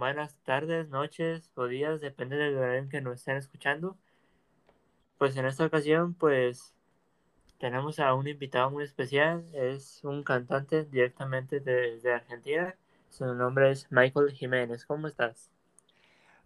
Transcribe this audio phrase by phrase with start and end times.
[0.00, 3.98] buenas tardes, noches o días, depende del horario en que nos estén escuchando.
[5.18, 6.74] Pues en esta ocasión, pues
[7.58, 12.74] tenemos a un invitado muy especial, es un cantante directamente desde Argentina.
[13.10, 14.86] Su nombre es Michael Jiménez.
[14.86, 15.50] ¿Cómo estás?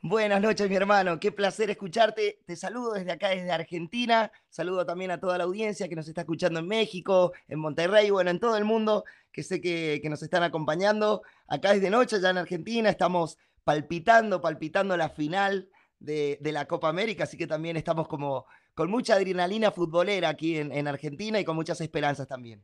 [0.06, 1.18] Buenas noches, mi hermano.
[1.18, 2.38] Qué placer escucharte.
[2.44, 4.30] Te saludo desde acá, desde Argentina.
[4.50, 8.30] Saludo también a toda la audiencia que nos está escuchando en México, en Monterrey, bueno,
[8.30, 11.22] en todo el mundo, que sé que, nos están acompañando.
[11.48, 16.90] Acá es de noche, ya en Argentina, estamos palpitando, palpitando la final de, la Copa
[16.90, 18.44] América, así que también estamos como
[18.74, 22.62] con mucha adrenalina futbolera aquí en, Argentina y con muchas esperanzas también.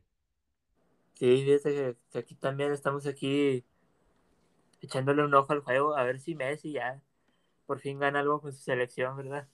[1.15, 3.65] Sí, fíjate que aquí también estamos aquí
[4.79, 7.01] echándole un ojo al juego, a ver si Messi ya
[7.71, 9.47] por fin gana algo con su selección, ¿verdad?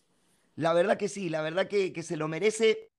[0.55, 2.89] La verdad que sí, la verdad que, se lo merece.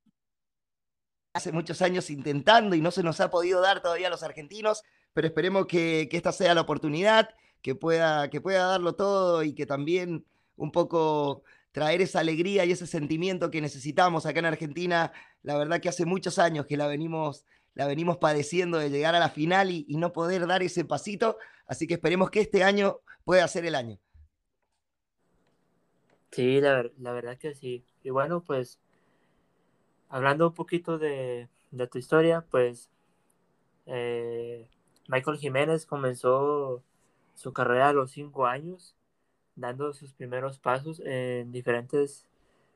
[1.32, 4.84] Hace muchos años intentando y no se nos ha podido dar todavía a los argentinos,
[5.14, 7.30] pero esperemos que, esta sea la oportunidad,
[7.62, 12.70] que pueda, que pueda darlo todo y que también un poco traer esa alegría y
[12.70, 15.10] ese sentimiento que necesitamos acá en Argentina.
[15.42, 17.44] La verdad que hace muchos años que la venimos,
[17.75, 21.38] la venimos padeciendo de llegar a la final y no poder dar ese pasito.
[21.66, 23.98] Así que esperemos que este año pueda ser el año.
[26.31, 27.84] Sí, la, la verdad que sí.
[28.03, 28.79] Y bueno, pues
[30.09, 31.48] hablando un poquito de,
[31.91, 32.91] tu historia, pues
[33.87, 34.69] eh,
[35.09, 36.83] Michael Jiménez comenzó
[37.34, 38.95] su carrera a los cinco años,
[39.56, 42.27] dando sus primeros pasos en diferentes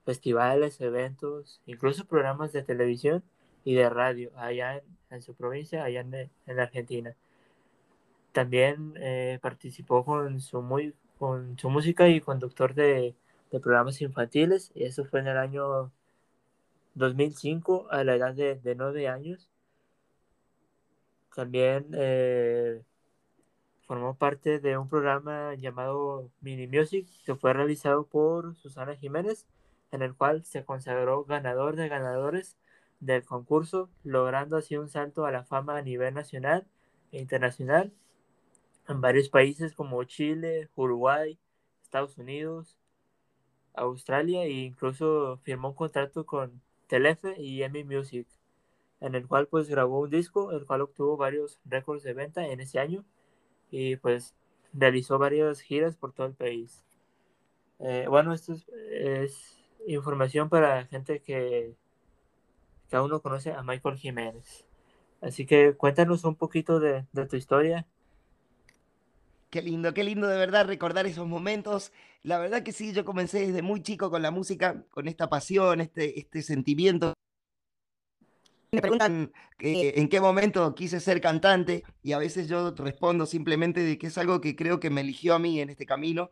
[0.04, 3.22] festivales, eventos, incluso programas de televisión
[3.64, 7.14] y de radio allá en, su provincia, allá en, en Argentina.
[8.32, 13.14] También eh, participó con su, muy, con su música y conductor de
[13.52, 14.72] de programas infantiles.
[14.74, 15.92] Y eso fue en el año
[16.94, 19.48] 2005, a la edad de, de 9 años.
[21.34, 22.82] También eh,
[23.86, 29.46] formó parte de un programa llamado Mini Music, que fue realizado por Susana Jiménez,
[29.92, 32.56] en el cual se consagró ganador de ganadores
[33.00, 36.66] del concurso, logrando así un salto a la fama a nivel nacional
[37.12, 37.92] e internacional
[38.88, 41.38] en varios países como Chile, Uruguay,
[41.82, 42.76] Estados Unidos,
[43.74, 48.26] Australia e incluso firmó un contrato con Telefe y EMI Music,
[49.00, 52.60] en el cual pues grabó un disco, el cual obtuvo varios récords de venta en
[52.60, 53.04] ese año
[53.70, 54.34] y pues
[54.72, 56.84] realizó varias giras por todo el país.
[57.78, 58.54] Eh, bueno, esto
[58.90, 61.74] es, información para gente que,
[62.88, 64.64] que aún no conoce a Michael Jiménez.
[65.20, 67.86] Así que cuéntanos un poquito de, de tu historia
[69.52, 71.92] Qué lindo, qué lindo de verdad recordar esos momentos.
[72.24, 75.80] La verdad que sí, yo comencé desde muy chico con la música, con esta pasión,
[75.80, 77.14] este, este sentimiento.
[78.70, 83.98] Me preguntan en qué momento quise ser cantante y a veces yo respondo simplemente de
[83.98, 86.30] que es algo que creo que me eligió a mí en este camino.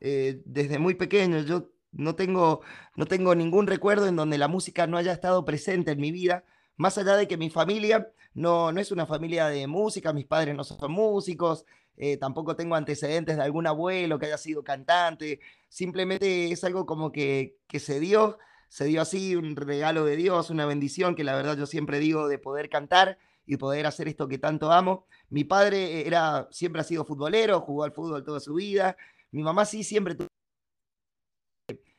[0.00, 2.62] Eh, desde muy pequeño yo no tengo,
[2.96, 6.44] no tengo ningún recuerdo en donde la música no haya estado presente en mi vida,
[6.76, 10.54] más allá de que mi familia no, no es una familia de música, mis padres
[10.56, 11.64] no son músicos,
[11.96, 17.12] eh, tampoco tengo antecedentes de algún abuelo que haya sido cantante, simplemente es algo como
[17.12, 21.34] que, que se dio, se dio así, un regalo de Dios, una bendición que la
[21.36, 25.06] verdad yo siempre digo de poder cantar y poder hacer esto que tanto amo.
[25.30, 28.96] Mi padre era, siempre ha sido futbolero, jugó al fútbol toda su vida.
[29.30, 30.28] Mi mamá sí siempre tuvo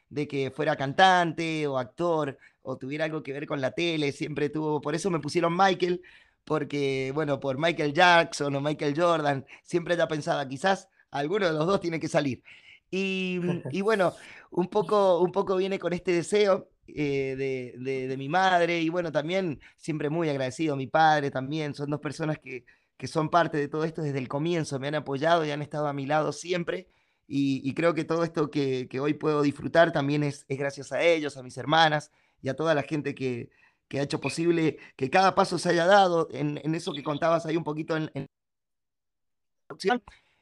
[0.10, 4.50] de que fuera cantante o actor o tuviera algo que ver con la tele, siempre
[4.50, 6.02] tuvo, por eso me pusieron Michael,
[6.48, 11.68] porque, bueno, por Michael Jackson o Michael Jordan, siempre ya pensaba, quizás alguno de los
[11.68, 12.42] dos tiene que salir.
[12.90, 14.14] Y, bueno,
[14.50, 17.36] un poco, un poco viene con este deseo eh,
[17.78, 21.90] de, de, mi madre y bueno, también siempre muy agradecido a mi padre también, son
[21.90, 22.64] dos personas que,
[22.96, 25.88] que son parte de todo esto desde el comienzo, me han apoyado y han estado
[25.88, 26.88] a mi lado siempre.
[27.28, 31.02] Y, creo que todo esto que, que, hoy puedo disfrutar también es, es gracias a
[31.02, 32.10] ellos, a mis hermanas
[32.42, 33.50] y a toda la gente que,
[33.88, 37.58] que ha hecho posible que cada paso se haya dado en, eso que contabas ahí
[37.58, 38.28] un poquito en, en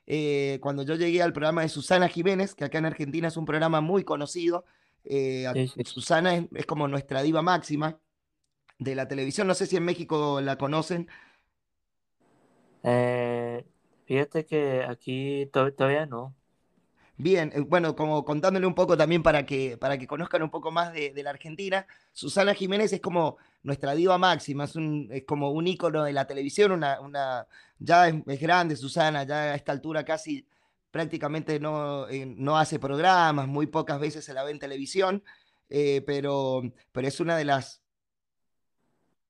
[0.07, 3.45] eh, cuando yo llegué al programa de Susana Jiménez, que acá en Argentina es un
[3.45, 4.65] programa muy conocido,
[5.03, 7.99] eh, Susana es, como nuestra diva máxima
[8.79, 11.07] de la televisión, no sé si en México la conocen.
[12.83, 13.65] Eh,
[14.05, 16.35] fíjate que aquí todavía no.
[17.17, 20.71] Bien, eh, bueno, como contándole un poco también para que, para que conozcan un poco
[20.71, 25.51] más de, la Argentina, Susana Jiménez es como nuestra diva máxima, es, un, es como
[25.51, 27.47] un ícono de la televisión, una, una,
[27.79, 30.45] ya es, grande Susana, ya a esta altura casi
[30.91, 35.23] prácticamente no, eh, no hace programas, muy pocas veces se la ve en televisión,
[35.69, 37.81] eh, pero, pero es una de las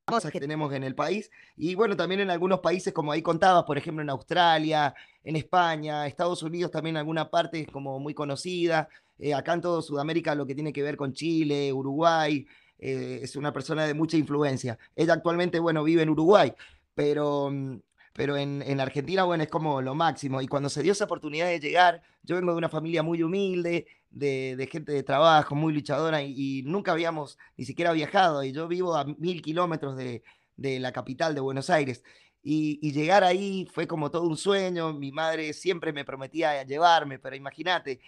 [0.06, 1.32] famosas que tenemos en el país.
[1.58, 4.94] Y bueno, también en algunos países, como ahí contabas, por ejemplo, en Australia,
[5.24, 8.88] en España, Estados Unidos también alguna parte es como muy conocida.
[9.18, 12.46] Eh, acá en todo Sudamérica lo que tiene que ver con Chile, Uruguay,
[12.78, 14.78] eh, es una persona de mucha influencia.
[14.96, 16.54] Ella actualmente, bueno, vive en Uruguay,
[16.94, 17.80] pero, mm,
[18.16, 20.42] pero en, en, Argentina, bueno, es como lo máximo.
[20.42, 23.88] Y cuando se dio esa oportunidad de llegar, yo vengo de una familia muy humilde,
[24.10, 28.42] de, de gente de trabajo, muy luchadora, y, y, nunca habíamos ni siquiera viajado.
[28.44, 30.24] Y yo vivo a mil kilómetros de,
[30.56, 32.04] de la capital de Buenos Aires.
[32.42, 34.94] Y, y, llegar ahí fue como todo un sueño.
[34.94, 38.00] Mi madre siempre me prometía llevarme, pero imagínate,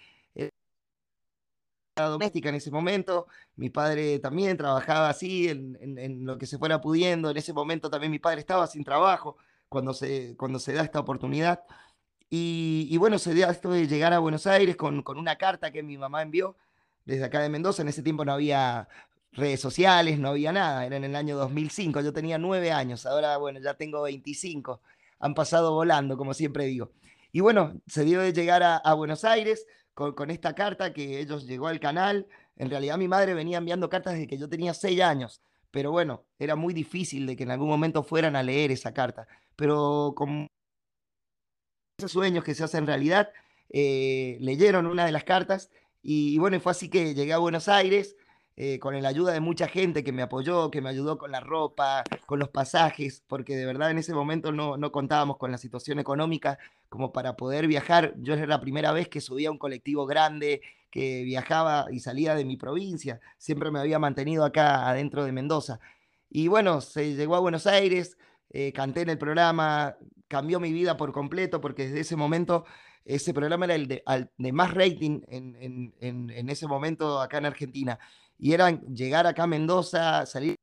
[1.96, 3.26] doméstica en ese momento,
[3.56, 7.52] mi padre también trabajaba así, en, en, en, lo que se fuera pudiendo, en ese
[7.52, 9.36] momento también mi padre estaba sin trabajo
[9.68, 11.64] cuando se, cuando se da esta oportunidad.
[12.30, 15.70] Y, y bueno, se dio esto de llegar a Buenos Aires con, con, una carta
[15.70, 16.56] que mi mamá envió
[17.08, 18.86] desde acá de Mendoza, en ese tiempo no había
[19.32, 23.38] redes sociales, no había nada, era en el año 2005, yo tenía nueve años, ahora
[23.38, 24.82] bueno, ya tengo 25,
[25.18, 26.92] han pasado volando, como siempre digo.
[27.32, 31.18] Y bueno, se dio de llegar a, a Buenos Aires, con, con, esta carta que
[31.18, 32.26] ellos llegó al canal.
[32.56, 35.40] En realidad mi madre venía enviando cartas desde que yo tenía seis años,
[35.70, 39.26] pero bueno, era muy difícil de que en algún momento fueran a leer esa carta.
[39.58, 40.46] Pero con
[41.98, 43.32] esos sueños que se hacen realidad,
[43.70, 45.68] eh, leyeron una de las cartas
[46.00, 48.16] y, bueno, fue así que llegué a Buenos Aires.
[48.60, 51.38] Eh, con la ayuda de mucha gente que me apoyó, que me ayudó con la
[51.38, 55.58] ropa, con los pasajes, porque de verdad en ese momento no, no contábamos con la
[55.58, 56.58] situación económica
[56.88, 58.14] como para poder viajar.
[58.16, 60.60] Yo era la primera vez que subía a un colectivo grande,
[60.90, 63.20] que viajaba y salía de mi provincia.
[63.38, 65.78] Siempre me había mantenido acá adentro de Mendoza.
[66.28, 68.18] Y bueno, se llegó a Buenos Aires,
[68.50, 69.96] eh, canté en el programa,
[70.28, 72.64] cambió mi vida por completo, porque desde ese momento
[73.04, 77.98] ese programa era el de, más rating en ese momento acá en Argentina
[78.38, 80.54] y era llegar acá a Mendoza, salir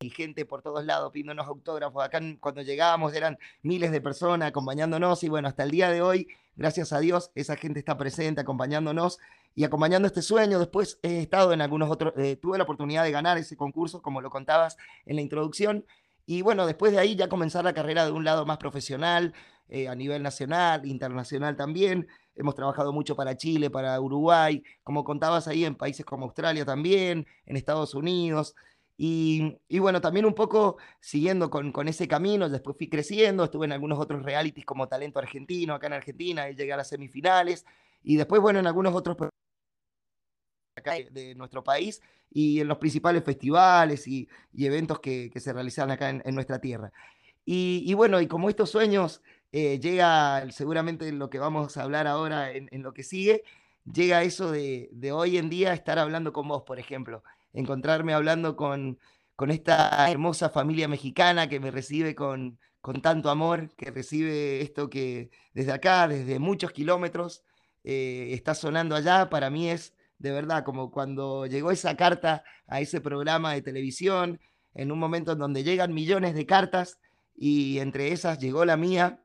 [0.00, 2.04] y gente por todos lados pidiéndonos autógrafos.
[2.04, 6.28] Acá cuando llegábamos eran miles de personas acompañándonos y bueno, hasta el día de hoy,
[6.54, 9.18] gracias a Dios, esa gente está presente acompañándonos
[9.56, 10.60] y acompañando este sueño.
[10.60, 14.20] Después he estado en algunos otros, eh, tuve la oportunidad de ganar ese concurso, como
[14.20, 15.84] lo contabas en la introducción.
[16.30, 19.32] Y bueno, después de ahí ya comenzar la carrera de un lado más profesional,
[19.70, 22.06] eh, a nivel nacional, internacional también.
[22.34, 27.26] Hemos trabajado mucho para Chile, para Uruguay, como contabas ahí, en países como Australia también,
[27.46, 28.54] en Estados Unidos.
[28.98, 33.64] Y, y bueno, también un poco siguiendo con, con, ese camino, después fui creciendo, estuve
[33.64, 37.64] en algunos otros realities como Talento Argentino, acá en Argentina, y llegué a las semifinales.
[38.02, 39.16] Y después, bueno, en algunos otros
[40.78, 45.52] acá de nuestro país y en los principales festivales y, y eventos que, que, se
[45.52, 46.92] realizan acá en, en nuestra tierra.
[47.44, 49.22] Y, y, bueno, y como estos sueños
[49.52, 53.44] eh, llega seguramente lo que vamos a hablar ahora en, en lo que sigue,
[53.90, 57.22] llega eso de, de, hoy en día estar hablando con vos, por ejemplo,
[57.54, 58.98] encontrarme hablando con,
[59.36, 64.90] con esta hermosa familia mexicana que me recibe con, con tanto amor, que recibe esto
[64.90, 67.42] que desde acá, desde muchos kilómetros,
[67.84, 72.80] eh, está sonando allá, para mí es de verdad como cuando llegó esa carta a
[72.80, 74.40] ese programa de televisión,
[74.74, 76.98] en un momento en donde llegan millones de cartas
[77.36, 79.22] y entre esas llegó la mía,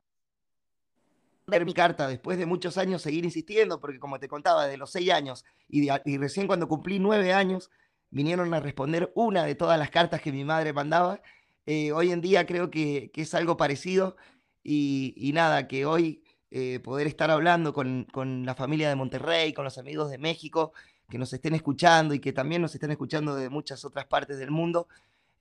[1.48, 4.92] ver mi carta después de muchos años seguir insistiendo, porque como te contaba, de los
[4.92, 7.70] seis años y, recién cuando cumplí nueve años,
[8.10, 11.22] vinieron a responder una de todas las cartas que mi madre mandaba.
[11.66, 14.16] Eh, hoy en día creo que, que es algo parecido
[14.64, 16.23] y, y, nada, que hoy
[16.56, 20.72] eh, poder estar hablando con, con, la familia de Monterrey, con los amigos de México,
[21.10, 24.52] que nos estén escuchando y que también nos estén escuchando de muchas otras partes del
[24.52, 24.88] mundo.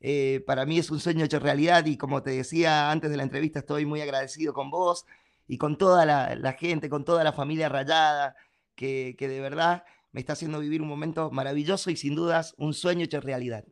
[0.01, 3.25] Eh, para mí es un sueño hecho realidad y como te decía antes de la
[3.25, 5.05] entrevista, estoy muy agradecido con vos,
[5.47, 8.35] y con toda la, gente, con toda la familia rayada,
[8.75, 12.73] que, que, de verdad me está haciendo vivir un momento maravilloso y sin dudas un
[12.73, 13.67] sueño hecho realidad.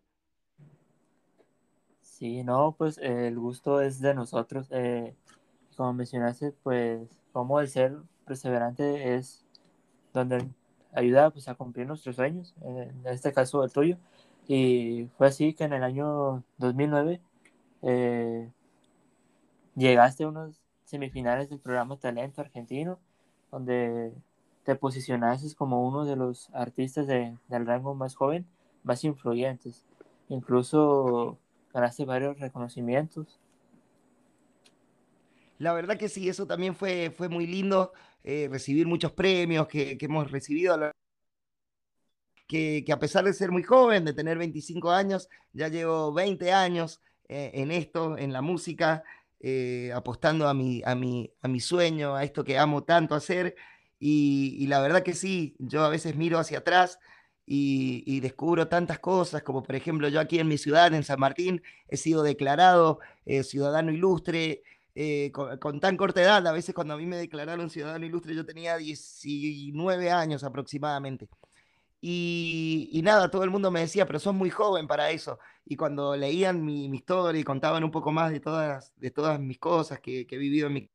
[2.03, 4.69] Sí, no, pues eh, el gusto es de nosotros.
[5.75, 7.97] Como mencionaste, pues como el ser
[8.27, 9.45] perseverante es
[10.13, 10.49] donde
[10.93, 13.97] ayuda pues, a cumplir nuestros sueños, en este caso el tuyo.
[14.49, 17.21] Y fue así que en el año 2009
[17.83, 18.51] eh,
[19.77, 22.99] llegaste a unos semifinales del programa Talento Argentino,
[23.51, 24.13] donde
[24.65, 28.47] te posicionaste como uno de los artistas de, del rango más joven,
[28.83, 29.85] más influyentes.
[30.29, 31.39] Incluso
[31.73, 33.39] ganaste varios reconocimientos.
[35.61, 37.93] La verdad que sí, eso también fue, fue muy lindo,
[38.25, 40.75] eh, recibir muchos premios que, hemos recibido.
[42.47, 47.03] Que, a pesar de ser muy joven, de tener 25 años, ya llevo 20 años
[47.29, 49.05] eh, en esto, en la música,
[49.39, 53.55] eh, apostando a mi, a, mi, a mi sueño, a esto que amo tanto hacer.
[53.99, 56.99] Y, la verdad que sí, yo a veces miro hacia atrás
[57.45, 61.63] y, descubro tantas cosas, como por ejemplo yo aquí en mi ciudad, en San Martín,
[61.89, 63.01] he sido declarado
[63.43, 64.63] ciudadano ilustre.
[65.03, 68.45] Eh, con, tan corta edad, a veces cuando a mí me declararon ciudadano ilustre yo
[68.45, 71.27] tenía 19 años aproximadamente.
[72.03, 75.39] Y, nada, todo el mundo me decía, pero sos muy joven para eso.
[75.65, 79.59] Y cuando leían mi, historia y contaban un poco más de todas, de todas mis
[79.59, 80.91] cosas que, que he vivido en mi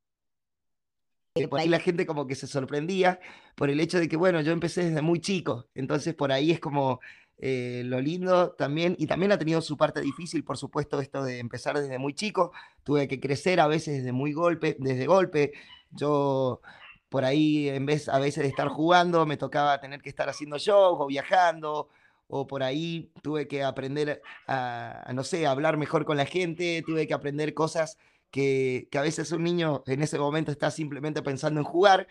[1.49, 3.19] por ahí la gente como que se sorprendía
[3.55, 6.59] por el hecho de que, bueno, yo empecé desde muy chico, entonces por ahí es
[6.61, 7.01] como
[7.37, 11.39] eh, lo lindo también, y también ha tenido su parte difícil, por supuesto, esto de
[11.39, 12.51] empezar desde muy chico,
[12.83, 15.53] tuve que crecer a veces desde muy golpe, desde golpe,
[15.91, 16.61] yo
[17.09, 20.57] por ahí en vez a veces de estar jugando me tocaba tener que estar haciendo
[20.57, 21.89] shows o viajando,
[22.27, 26.83] o por ahí tuve que aprender a, no sé, a hablar mejor con la gente,
[26.85, 27.97] tuve que aprender cosas
[28.31, 32.07] que, a veces un niño en ese momento está simplemente pensando en jugar,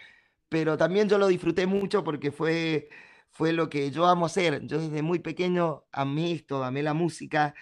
[0.49, 2.88] pero también yo lo disfruté mucho porque fue,
[3.35, 4.67] fue lo que yo amo hacer.
[4.67, 7.55] Yo desde muy pequeño amé esto, amé la música,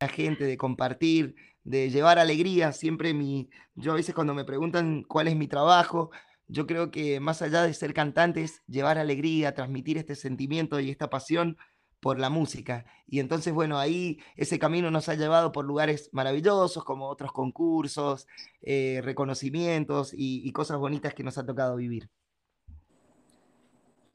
[0.00, 2.72] la gente, de compartir, de llevar alegría.
[2.72, 6.10] Siempre mi, yo a veces cuando me preguntan cuál es mi trabajo,
[6.46, 10.90] yo creo que más allá de ser cantante es llevar alegría, transmitir este sentimiento y
[10.90, 11.58] esta pasión
[12.00, 12.86] por la música.
[13.06, 18.26] Y entonces, bueno, ahí ese camino nos ha llevado por lugares maravillosos, como otros concursos,
[18.62, 22.10] eh, reconocimientos y, cosas bonitas que nos ha tocado vivir.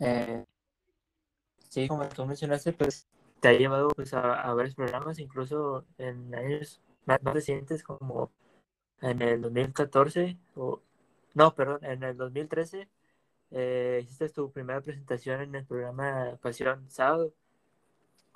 [0.04, 0.46] Eh,
[1.70, 3.08] sí, como tú mencionaste, pues
[3.40, 8.32] te ha llevado pues, a, varios programas, incluso en años más, recientes, como
[9.02, 10.82] en el 2014, o
[11.34, 12.88] no, perdón, en el 2013,
[13.52, 17.34] eh, hiciste tu primera presentación en el programa Pasión Sábado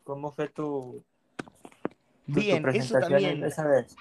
[0.04, 1.04] ¿Cómo fue tu,
[2.28, 3.44] Bien, eso también.
[3.44, 3.96] Esa vez?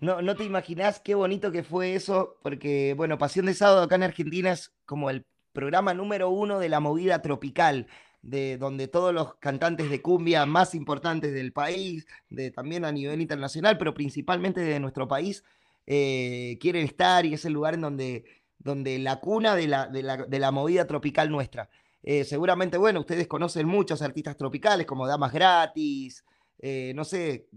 [0.00, 3.94] No, no te imaginás qué bonito que fue eso, porque, bueno, Pasión de Sábado acá
[3.94, 7.86] en Argentina es como el programa número uno de la movida tropical,
[8.20, 13.22] de donde todos los cantantes de cumbia más importantes del país, de, también a nivel
[13.22, 15.44] internacional, pero principalmente de nuestro país,
[15.86, 18.24] eh, quieren estar y es el lugar en donde,
[18.58, 21.70] donde la cuna de la, de la, de la movida tropical nuestra.
[22.02, 26.24] Eh, seguramente, bueno, ustedes conocen muchos artistas tropicales como Damas Gratis,
[26.58, 27.48] eh, no sé,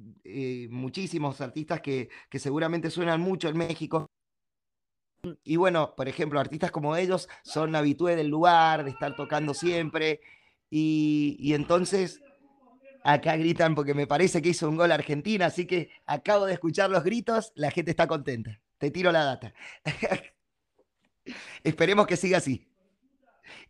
[0.70, 4.10] muchísimos artistas que, seguramente suenan mucho en México.
[5.44, 10.22] Y bueno, por ejemplo, artistas como ellos son habitué del lugar, de estar tocando siempre.
[10.70, 12.22] Y, y entonces,
[13.04, 16.90] acá gritan porque me parece que hizo un gol Argentina, así que acabo de escuchar
[16.90, 18.60] los gritos, la gente está contenta.
[18.78, 19.54] Te tiro la data.
[21.64, 22.68] Esperemos que siga así.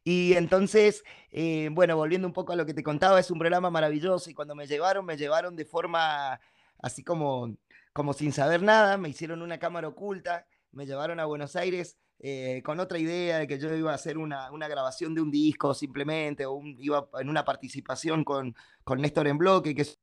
[0.03, 3.69] Y entonces, eh, bueno, volviendo un poco a lo que te contaba, es un programa
[3.69, 6.39] maravilloso y cuando me llevaron, me llevaron de forma
[6.81, 7.55] así como,
[7.93, 12.61] como sin saber nada, me hicieron una cámara oculta, me llevaron a Buenos Aires eh,
[12.63, 15.73] con otra idea de que yo iba a hacer una, una grabación de un disco
[15.73, 19.99] simplemente, o iba en una participación con, con Néstor en Bloque, que es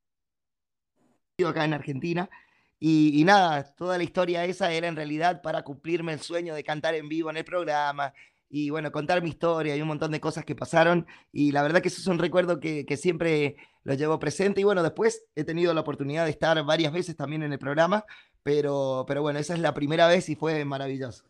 [1.44, 2.30] acá en Argentina.
[2.78, 6.64] Y, y, nada, toda la historia esa era en realidad para cumplirme el sueño de
[6.64, 8.12] cantar en vivo en el programa
[8.56, 11.06] y bueno, contar mi historia y un montón de cosas que pasaron.
[11.32, 14.60] Y la verdad que eso es un recuerdo que, que siempre lo llevo presente.
[14.60, 18.04] Y bueno, después he tenido la oportunidad de estar varias veces también en el programa,
[18.44, 21.24] pero, pero bueno, esa es la primera vez y fue maravilloso.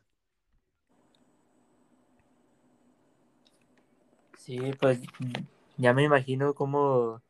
[4.37, 5.01] Sí, pues
[5.79, 7.23] ya me imagino cómo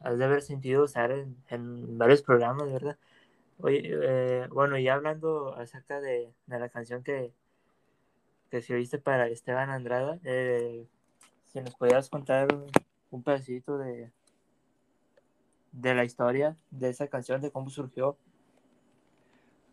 [0.00, 2.98] has de haber sentido estar en, varios programas, ¿verdad?
[3.58, 7.32] Oye, eh, bueno, ya hablando acerca de, de la canción que,
[8.50, 10.86] que si oíste para Esteban Andrada, eh,
[11.46, 12.48] si nos podías contar
[13.10, 14.10] un, pedacito de,
[15.72, 18.18] de la historia de esa canción, de cómo surgió.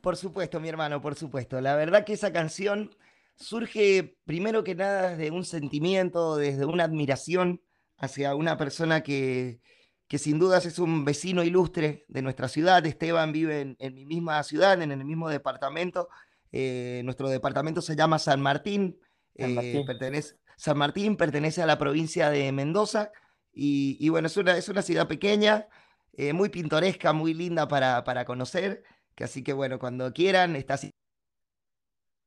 [0.01, 1.61] Por supuesto, mi hermano, por supuesto.
[1.61, 2.95] La verdad que esa canción
[3.35, 7.61] surge primero que nada desde un sentimiento, desde una admiración
[7.97, 9.61] hacia una persona que,
[10.07, 12.85] que sin dudas es un vecino ilustre de nuestra ciudad.
[12.85, 16.09] Esteban vive en, en mi misma ciudad, en el mismo departamento,
[16.51, 18.99] eh, nuestro departamento se llama San Martín.
[19.37, 19.85] San eh, Martín.
[19.85, 23.11] pertenece, San Martín pertenece a la provincia de Mendoza.
[23.53, 25.67] Y, bueno, es una, es una ciudad pequeña,
[26.13, 28.83] eh, muy pintoresca, muy linda para, para conocer.
[29.15, 30.91] Que así que bueno, cuando quieran, está así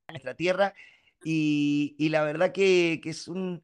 [0.09, 0.75] nuestra tierra.
[1.25, 3.63] Y, y la verdad que, que, es un,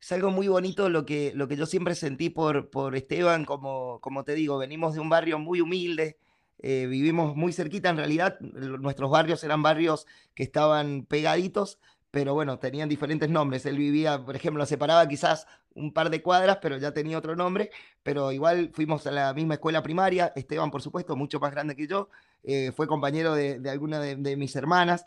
[0.00, 4.00] es algo muy bonito lo que, lo que yo siempre sentí por, por Esteban, como,
[4.00, 6.18] como te digo, venimos de un barrio muy humilde,
[6.62, 11.78] eh, vivimos muy cerquita, en realidad nuestros barrios eran barrios que estaban pegaditos,
[12.10, 13.66] pero bueno, tenían diferentes nombres.
[13.66, 17.70] Él vivía, por ejemplo, separaba quizás un par de cuadras, pero ya tenía otro nombre,
[18.02, 21.86] pero igual fuimos a la misma escuela primaria, Esteban, por supuesto, mucho más grande que
[21.86, 22.10] yo,
[22.42, 25.06] eh, fue compañero de, de alguna de, mis hermanas,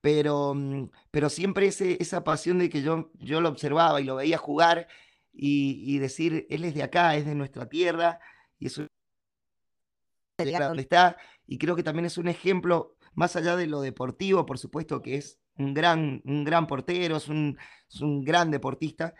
[0.00, 4.16] pero, mm, pero siempre ese, esa pasión de que yo, yo lo observaba y lo
[4.16, 4.88] veía jugar,
[5.32, 8.20] y, decir, él es de acá, es de nuestra tierra,
[8.58, 8.88] y es un...
[10.38, 14.58] donde está, y creo que también es un ejemplo, más allá de lo deportivo, por
[14.58, 17.56] supuesto que es un gran, un gran portero, es un,
[18.24, 19.14] gran deportista,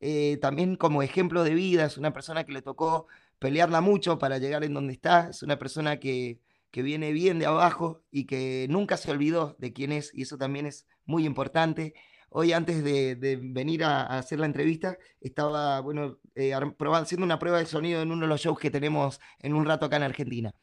[0.00, 3.06] eh, también como ejemplo de vida, es una persona que le tocó
[3.38, 6.38] pelearla mucho para llegar en donde está, es una persona que,
[6.76, 10.36] que viene bien de abajo y que nunca se olvidó de quién es, y eso
[10.36, 11.94] también es muy importante.
[12.28, 17.64] Hoy, antes de, venir a, hacer la entrevista, estaba, bueno, eh, haciendo una prueba de
[17.64, 20.54] sonido en uno de los shows que tenemos en un rato acá en Argentina.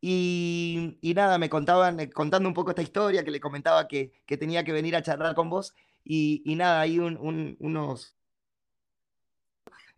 [0.00, 4.64] Y, nada, me contaban, eh, contando un poco esta historia, que le comentaba que, tenía
[4.64, 5.76] que venir a charlar con vos.
[6.02, 8.16] Y, nada, hay unos...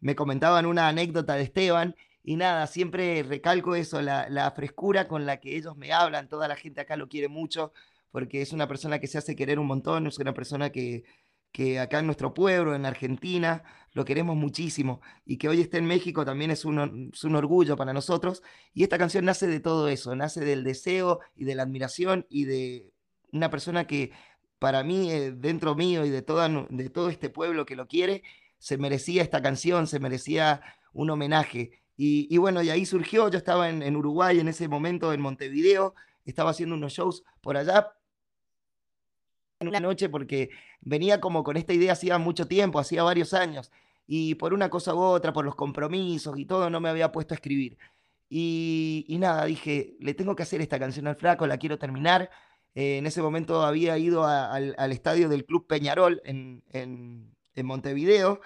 [0.01, 5.39] Me comentaban una anécdota de Esteban y nada, siempre recalco eso, la, frescura con la
[5.41, 7.73] que ellos me hablan, toda la gente acá lo quiere mucho,
[8.11, 11.05] porque es una persona que se hace querer un montón, es una persona que,
[11.53, 13.63] que acá en nuestro pueblo, en Argentina,
[13.93, 17.77] lo queremos muchísimo y que hoy esté en México también es un, es un, orgullo
[17.77, 18.43] para nosotros.
[18.73, 22.45] Y esta canción nace de todo eso, nace del deseo y de la admiración y
[22.47, 22.93] de
[23.33, 24.13] una persona que
[24.59, 28.23] para mí, eh, dentro mío y de, toda, de todo este pueblo que lo quiere,
[28.59, 30.63] se merecía esta canción, se merecía
[30.93, 31.84] un homenaje.
[31.97, 36.51] Y, bueno, y ahí surgió, yo estaba en, Uruguay en ese momento, en Montevideo, estaba
[36.51, 37.93] haciendo unos shows por allá
[39.61, 43.71] en una noche porque venía como con esta idea hacía mucho tiempo, hacía varios años,
[44.07, 47.35] y por una cosa u otra, por los compromisos y todo, no me había puesto
[47.35, 47.79] a escribir.
[48.29, 52.31] Y, nada, dije, le tengo que hacer esta canción al flaco, la quiero terminar.
[52.75, 58.41] Eh, en ese momento había ido al, estadio del Club Peñarol en, en Montevideo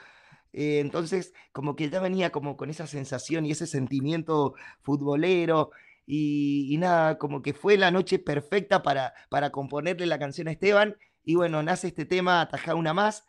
[0.52, 5.70] eh, entonces, como que ya venía como con esa sensación y ese sentimiento futbolero.
[6.06, 10.96] Y, nada, como que fue la noche perfecta para, para componerle la canción a Esteban.
[11.24, 13.24] Y bueno, nace este tema, Ataja una más,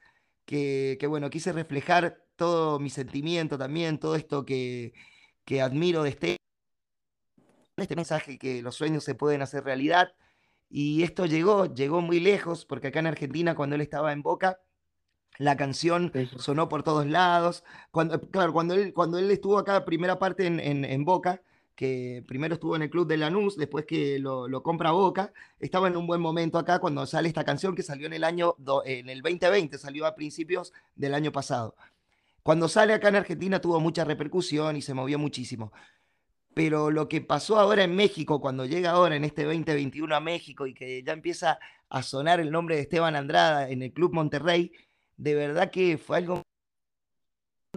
[0.45, 4.93] que, que bueno, quise reflejar todo mi sentimiento también, todo esto que,
[5.45, 6.38] que admiro de Esteban,
[7.77, 10.13] este mensaje que los sueños se pueden hacer realidad.
[10.69, 14.59] Y esto llegó, llegó muy lejos, porque acá en Argentina, cuando él estaba en Boca,
[15.39, 17.63] la canción sonó por todos lados.
[17.91, 21.41] Cuando, claro, cuando él, cuando él estuvo acá, primera parte en, en, Boca,
[21.75, 25.88] que primero estuvo en el club de Lanús, después que lo, lo, compra Boca, estaba
[25.88, 29.10] en un buen momento acá cuando sale esta canción que salió en el año, en
[29.10, 31.73] el 2020, salió a principios del año pasado.
[32.43, 35.71] Cuando sale acá en Argentina tuvo mucha repercusión y se movió muchísimo.
[36.54, 40.67] Pero lo que pasó ahora en México, cuando llega ahora en este 2021 a México
[40.67, 44.73] y que ya empieza a sonar el nombre de Esteban Andrada en el Club Monterrey,
[45.19, 46.43] de verdad que fue algo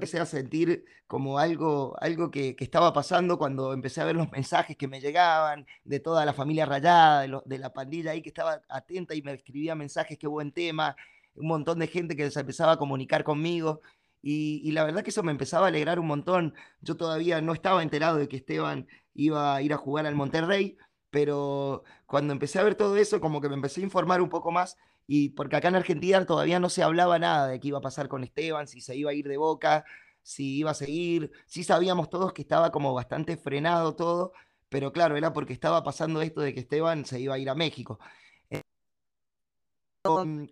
[0.06, 4.76] se a sentir como algo, algo que, estaba pasando cuando empecé a ver los mensajes
[4.76, 9.14] que me llegaban de toda la familia rayada, de, la pandilla ahí que estaba atenta
[9.14, 10.96] y me escribía mensajes, qué buen tema,
[11.34, 13.82] un montón de gente que se empezaba a comunicar conmigo.
[14.22, 16.54] Y, y, la verdad que eso me empezaba a alegrar un montón.
[16.80, 20.78] Yo todavía no estaba enterado de que Esteban iba a ir a jugar al Monterrey,
[21.10, 24.52] pero cuando empecé a ver todo eso, como que me empecé a informar un poco
[24.52, 27.82] más y porque acá en Argentina todavía no se hablaba nada de qué iba a
[27.82, 29.84] pasar con Esteban, si se iba a ir de boca,
[30.22, 31.32] si iba a seguir.
[31.46, 34.32] Sí sabíamos todos que estaba como bastante frenado todo,
[34.68, 37.54] pero claro, era porque estaba pasando esto de que Esteban se iba a ir a
[37.54, 37.98] México.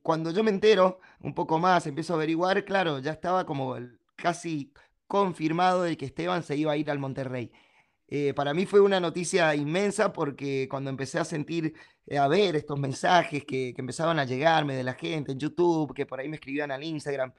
[0.02, 3.76] Cuando yo me entero un poco más, empiezo a averiguar, claro, ya estaba como
[4.14, 4.72] casi
[5.08, 7.50] confirmado de que Esteban se iba a ir al Monterrey.
[8.12, 11.74] Eh, para mí fue una noticia inmensa porque cuando empecé a sentir,
[12.06, 16.06] eh, a ver estos mensajes que, empezaban a llegarme de la gente en YouTube, que
[16.06, 17.32] por ahí me escribían al Instagram,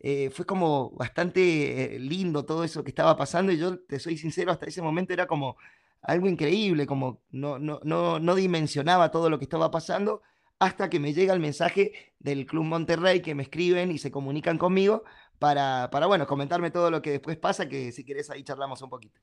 [0.00, 4.52] eh, fue como bastante lindo todo eso que estaba pasando y yo te soy sincero,
[4.52, 5.56] hasta ese momento era como
[6.02, 10.22] algo increíble, como no, no, no, no dimensionaba todo lo que estaba pasando
[10.58, 14.58] hasta que me llega el mensaje del Club Monterrey que me escriben y se comunican
[14.58, 15.04] conmigo
[15.38, 18.90] para, para bueno, comentarme todo lo que después pasa, que si querés ahí charlamos un
[18.90, 19.20] poquito.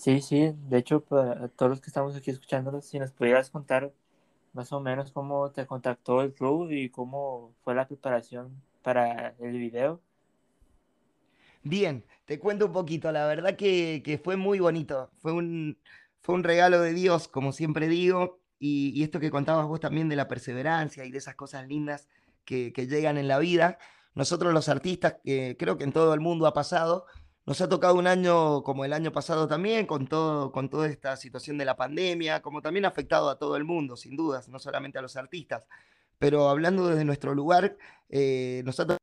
[0.00, 3.92] Sí, sí, de hecho, para todos los que estamos aquí escuchándonos, si nos pudieras contar
[4.54, 9.58] más o menos cómo te contactó el club y cómo fue la preparación para el
[9.58, 10.00] video.
[11.62, 15.76] Bien, te cuento un poquito, la verdad que, fue muy bonito, fue un,
[16.22, 20.16] fue un regalo de Dios, como siempre digo, y, esto que contabas vos también de
[20.16, 22.08] la perseverancia y de esas cosas lindas
[22.46, 23.76] que, que llegan en la vida.
[24.14, 27.04] Nosotros los artistas, que creo que en todo el mundo ha pasado,
[27.46, 31.16] nos ha tocado un año como el año pasado también, con, todo, con toda esta
[31.16, 34.58] situación de la pandemia, como también ha afectado a todo el mundo, sin dudas, no
[34.58, 35.64] solamente a los artistas.
[36.18, 37.76] Pero hablando desde nuestro lugar,
[38.08, 39.00] eh, nos ha tocado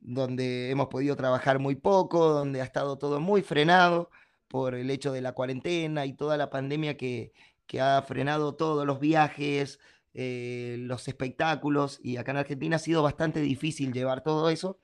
[0.00, 4.10] donde hemos podido trabajar muy poco, donde ha estado todo muy frenado
[4.48, 7.32] por el hecho de la cuarentena y toda la pandemia que,
[7.66, 9.80] que ha frenado todos los viajes,
[10.14, 14.78] eh, los espectáculos, y acá en Argentina ha sido bastante difícil llevar todo eso,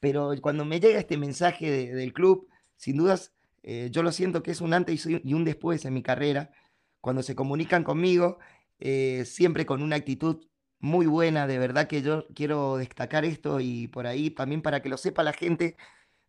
[0.00, 3.32] pero cuando me llega este mensaje del club, sin dudas,
[3.62, 6.50] eh, yo lo siento que es un antes y un después en mi carrera,
[7.00, 8.38] cuando se comunican conmigo,
[8.80, 10.46] eh, siempre con una actitud
[10.80, 14.88] muy buena, de verdad que yo quiero destacar esto y por ahí también para que
[14.88, 15.76] lo sepa la gente,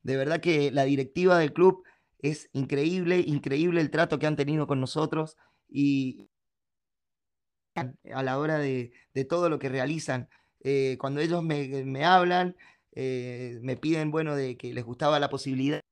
[0.04, 1.84] de verdad que la directiva del club
[2.20, 5.38] es increíble, increíble el trato que han tenido con nosotros
[5.70, 6.30] y
[8.14, 8.92] a la hora de,
[9.30, 10.30] todo lo que realizan.
[10.62, 12.56] Eh, cuando ellos me, hablan,
[13.02, 15.84] eh, me piden, bueno, de que les gustaba la posibilidad de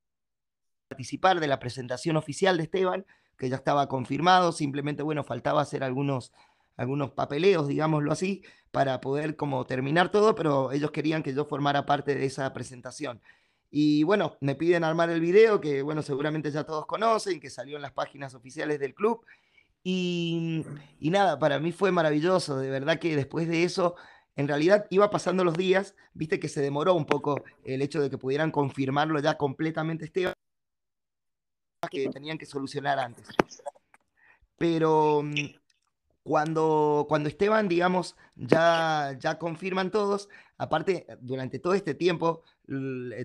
[0.90, 3.06] participar de la presentación oficial de Esteban,
[3.38, 6.32] que ya estaba confirmado, simplemente, bueno, faltaba hacer algunos,
[6.76, 11.86] algunos papeleos, digámoslo así, para poder como terminar todo, pero ellos querían que yo formara
[11.86, 13.22] parte de esa presentación.
[13.70, 17.76] Y bueno, me piden armar el video, que bueno, seguramente ya todos conocen, que salió
[17.76, 19.24] en las páginas oficiales del club.
[19.82, 20.62] Y,
[21.00, 23.96] y nada, para mí fue maravilloso, de verdad que después de eso,
[24.38, 28.08] en realidad iba pasando los días, viste que se demoró un poco el hecho de
[28.08, 30.32] que pudieran confirmarlo ya completamente Esteban,
[31.90, 33.26] que tenían que solucionar antes.
[34.56, 35.34] Pero mm,
[36.22, 42.44] cuando, cuando Esteban, digamos, ya, ya confirman todos, aparte, durante todo este tiempo,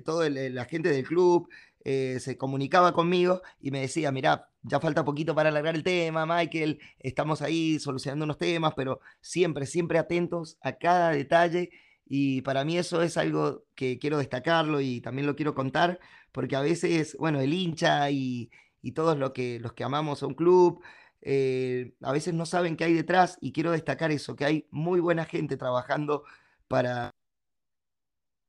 [0.03, 1.47] toda la gente del club
[1.85, 6.25] eh, se comunicaba conmigo y me decía, mira, ya falta poquito para alargar el tema,
[6.25, 11.71] Michael, estamos ahí solucionando unos temas, pero siempre, siempre atentos a cada detalle
[12.05, 15.99] y para mí eso es algo que quiero destacarlo y también lo quiero contar,
[16.31, 18.49] porque a veces, bueno, el hincha y,
[18.95, 20.81] todos los que, los que amamos a un club,
[21.21, 24.99] eh, a veces no saben qué hay detrás y quiero destacar eso, que hay muy
[24.99, 26.23] buena gente trabajando
[26.67, 27.11] para...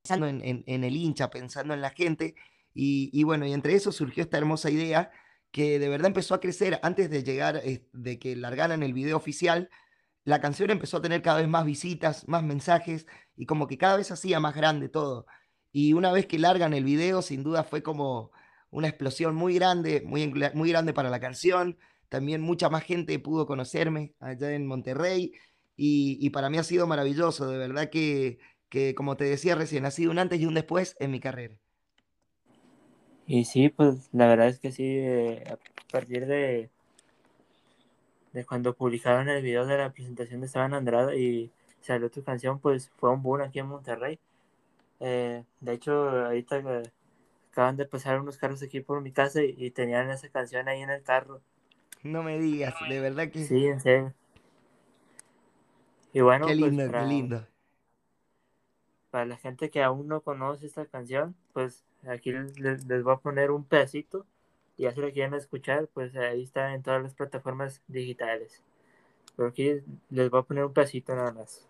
[0.03, 2.35] pensando en, el hincha, pensando en la gente.
[2.74, 5.12] Y, bueno, y entre eso surgió esta hermosa idea
[5.52, 9.70] que de verdad empezó a crecer antes de llegar, de que largaran el video oficial.
[10.24, 13.06] La canción empezó a tener cada vez más visitas, más mensajes
[13.37, 15.26] y como que cada vez hacía más grande todo.
[15.72, 18.32] Y una vez que largan el video, sin duda fue como
[18.70, 21.78] una explosión muy grande, muy, muy grande para la canción
[22.14, 25.32] también mucha más gente pudo conocerme allá en Monterrey
[25.76, 28.38] y, para mí ha sido maravilloso, de verdad que,
[28.94, 31.56] como te decía recién, ha sido un antes y un después en mi carrera.
[33.26, 35.58] Y sí, pues la verdad es que sí, eh, a
[35.90, 36.68] partir de,
[38.32, 42.58] de cuando publicaron el video de la presentación de Esteban Andrade y salió tu canción,
[42.58, 44.18] pues fue un boom aquí en Monterrey.
[45.00, 46.92] Eh, de hecho, ahorita eh,
[47.50, 50.90] acaban de pasar unos carros aquí por mi casa y tenían esa canción ahí en
[50.90, 51.40] el carro.
[52.02, 53.44] No me digas, de verdad que.
[53.44, 54.12] Sí, en serio.
[56.12, 57.46] Y bueno, qué pues, lindo, qué lindo.
[59.10, 63.51] Para la gente que aún no conoce esta canción, pues aquí les, voy a poner
[63.51, 64.27] un pedacito.
[64.77, 68.62] Y ya si lo quieren escuchar, pues ahí está en todas las plataformas digitales.
[69.37, 71.69] Pero aquí les voy a poner un pedacito nada más.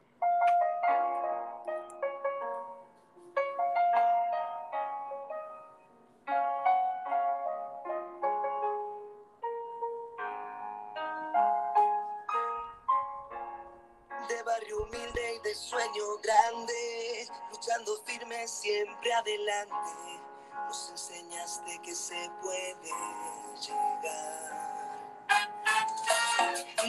[19.68, 22.92] Nos enseñaste que se puede
[23.60, 24.64] llegar.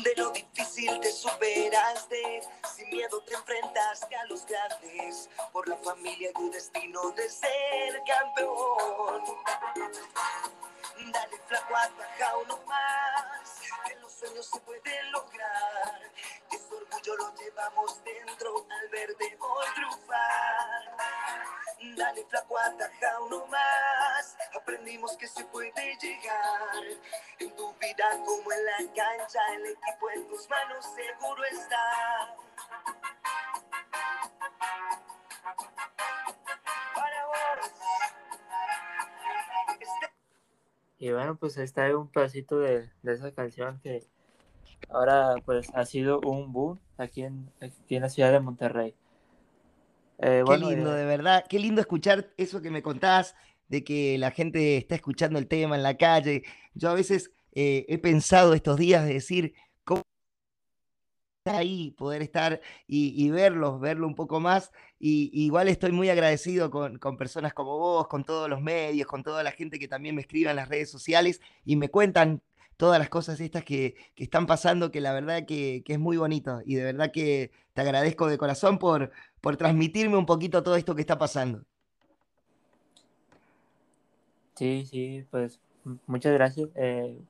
[0.04, 2.42] De lo difícil te superaste,
[2.76, 8.02] sin miedo te enfrentaste a los grandes, por la familia y tu destino de ser
[8.06, 9.24] campeón.
[11.12, 16.12] Dale flaco, ataja uno más, que los sueños se pueden lograr,
[17.06, 20.98] orgullo lo llevamos dentro al verte hoy triunfar.
[21.98, 24.38] Dale flaco, ataja uno más.
[24.56, 26.84] Aprendimos que se puede llegar.
[27.39, 32.36] En tu vida como en la cancha, el equipo en tus manos seguro está.
[32.38, 32.56] Vos.
[40.98, 44.08] Y bueno, pues ahí está un pedacito de, de, esa canción que
[44.89, 48.95] ahora pues ha sido un boom aquí en, aquí en la ciudad de Monterrey.
[50.19, 51.45] Eh, qué lindo, eh, de verdad.
[51.48, 53.36] Qué lindo escuchar eso que me contás,
[53.67, 56.43] de que la gente está escuchando el tema en la calle.
[56.74, 60.04] Yo a veces eh, he pensado estos días de decir, ¿cómo
[61.43, 64.71] está ahí poder estar y, verlos, verlo un poco más?
[65.00, 69.43] Y, igual estoy muy agradecido con, personas como vos, con todos los medios, con toda
[69.43, 72.41] la gente que también me escribe en las redes sociales y me cuentan
[72.78, 76.62] todas las cosas estas que, están pasando, que la verdad que, que, es muy bonito.
[76.66, 79.12] Y de verdad que te agradezco de corazón por,
[79.42, 81.64] por transmitirme un poquito todo esto que está pasando.
[84.56, 85.60] Sí, sí, pues
[86.08, 86.70] muchas gracias.
[86.76, 87.22] Eh,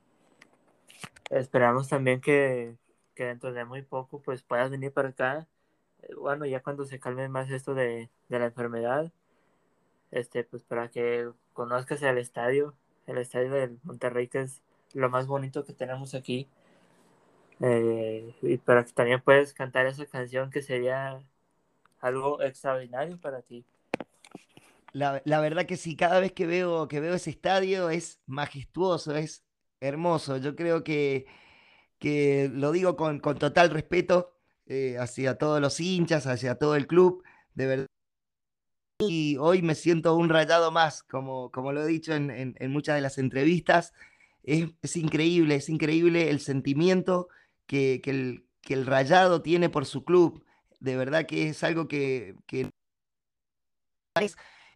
[1.31, 2.75] esperamos también que,
[3.15, 5.47] que dentro de muy poco pues puedas venir para acá.
[6.03, 9.11] Eh, bueno, ya cuando se calme más esto de, de la enfermedad,
[10.11, 12.75] este, pues para que conozcas el estadio,
[13.07, 14.61] el estadio del Monterrey, que es
[14.95, 16.47] lo más bonito que tenemos aquí.
[17.61, 21.21] Eh, y para que también puedas cantar esa canción que sería
[21.99, 23.63] algo extraordinario para ti.
[24.93, 29.15] La, la, verdad que sí, cada vez que veo, que veo ese estadio es majestuoso,
[29.15, 29.43] es
[29.81, 30.37] hermoso.
[30.37, 31.25] Yo creo que,
[31.99, 36.87] que lo digo con, con total respeto eh, hacia todos los hinchas, hacia todo el
[36.87, 37.87] club, de verdad.
[38.99, 42.71] Y hoy me siento un rayado más, como, como lo he dicho en, en, en
[42.71, 43.93] muchas de las entrevistas.
[44.45, 47.27] Es, es, increíble, es increíble el sentimiento
[47.65, 50.45] que, que, el, que el rayado tiene por su club.
[50.79, 52.35] De verdad que es algo que,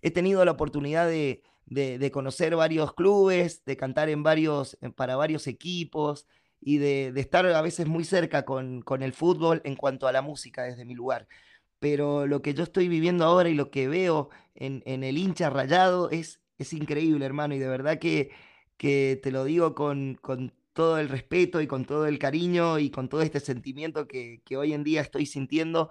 [0.02, 5.16] he tenido la oportunidad de, de, de, conocer varios clubes, de cantar en varios, para
[5.16, 6.26] varios equipos
[6.60, 10.12] y de, de estar a veces muy cerca con, con, el fútbol en cuanto a
[10.12, 11.28] la música desde mi lugar.
[11.80, 15.50] Pero lo que yo estoy viviendo ahora y lo que veo en, en el hincha
[15.52, 18.32] rayado es, es increíble, hermano, y de verdad que,
[18.80, 22.90] que te lo digo con, con todo el respeto y con todo el cariño y
[22.92, 25.90] con todo este sentimiento que, que hoy en día estoy sintiendo.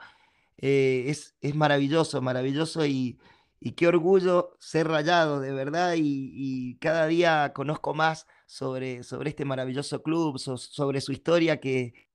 [0.59, 3.18] Eh, es, es maravilloso, maravilloso y,
[3.61, 9.31] y qué orgullo ser rayado, de verdad, y, y, cada día conozco más sobre, sobre
[9.31, 12.09] este maravilloso club, so, sobre su historia que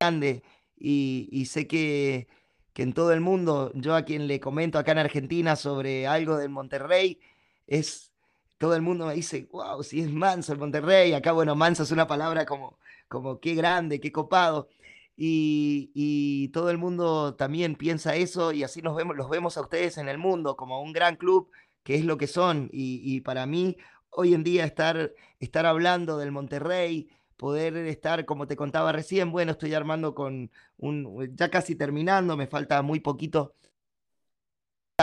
[0.00, 0.42] grande,
[0.76, 2.28] y, y sé que,
[2.72, 6.36] que, en todo el mundo, yo a quien le comento acá en Argentina sobre algo
[6.38, 7.20] del Monterrey,
[7.66, 8.13] es,
[8.58, 11.90] todo el mundo me dice, wow, si es manso el Monterrey, acá bueno, manso es
[11.90, 14.68] una palabra como, como qué grande, qué copado,
[15.16, 19.60] y, y, todo el mundo también piensa eso y así nos vemos, los vemos a
[19.60, 21.50] ustedes en el mundo como un gran club,
[21.84, 22.68] que es lo que son.
[22.72, 23.76] Y, y para mí,
[24.10, 29.52] hoy en día, estar, estar hablando del Monterrey, poder estar, como te contaba recién, bueno,
[29.52, 33.54] estoy armando con un, ya casi terminando, me falta muy poquito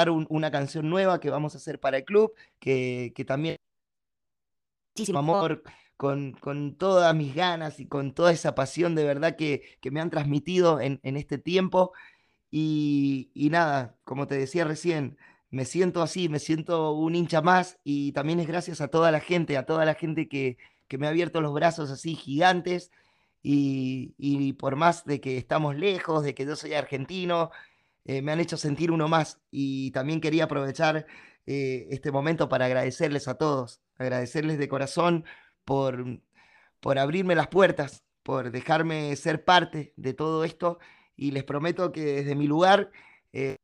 [0.09, 3.57] un, una canción nueva que vamos a hacer para el club, que, que también
[4.95, 5.63] muchísimo amor
[5.97, 10.01] con, con, todas mis ganas y con toda esa pasión de verdad que, que me
[10.01, 11.91] han transmitido en, en este tiempo.
[12.49, 15.17] Y, y, nada, como te decía recién,
[15.49, 19.19] me siento así, me siento un hincha más y también es gracias a toda la
[19.19, 22.91] gente, a toda la gente que, que me ha abierto los brazos así gigantes
[23.43, 27.51] y, y, por más de que estamos lejos, de que yo soy argentino,
[28.05, 31.05] eh, me han hecho sentir uno más y también quería aprovechar
[31.45, 35.25] eh, este momento para agradecerles a todos, agradecerles de corazón
[35.65, 36.21] por,
[36.79, 40.79] por abrirme las puertas, por dejarme ser parte de todo esto
[41.15, 42.91] y les prometo que desde mi lugar
[43.33, 43.57] eh,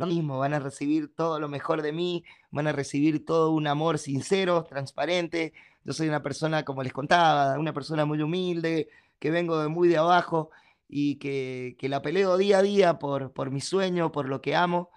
[0.00, 3.66] lo mismo, van a recibir todo lo mejor de mí, van a recibir todo un
[3.66, 5.52] amor sincero, transparente.
[5.84, 9.88] Yo soy una persona, como les contaba, una persona muy humilde, que vengo de muy
[9.88, 10.50] de abajo
[10.92, 14.56] y que, que la peleo día a día por, por mi sueño, por lo que
[14.56, 14.90] amo.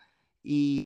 [0.43, 0.86] Y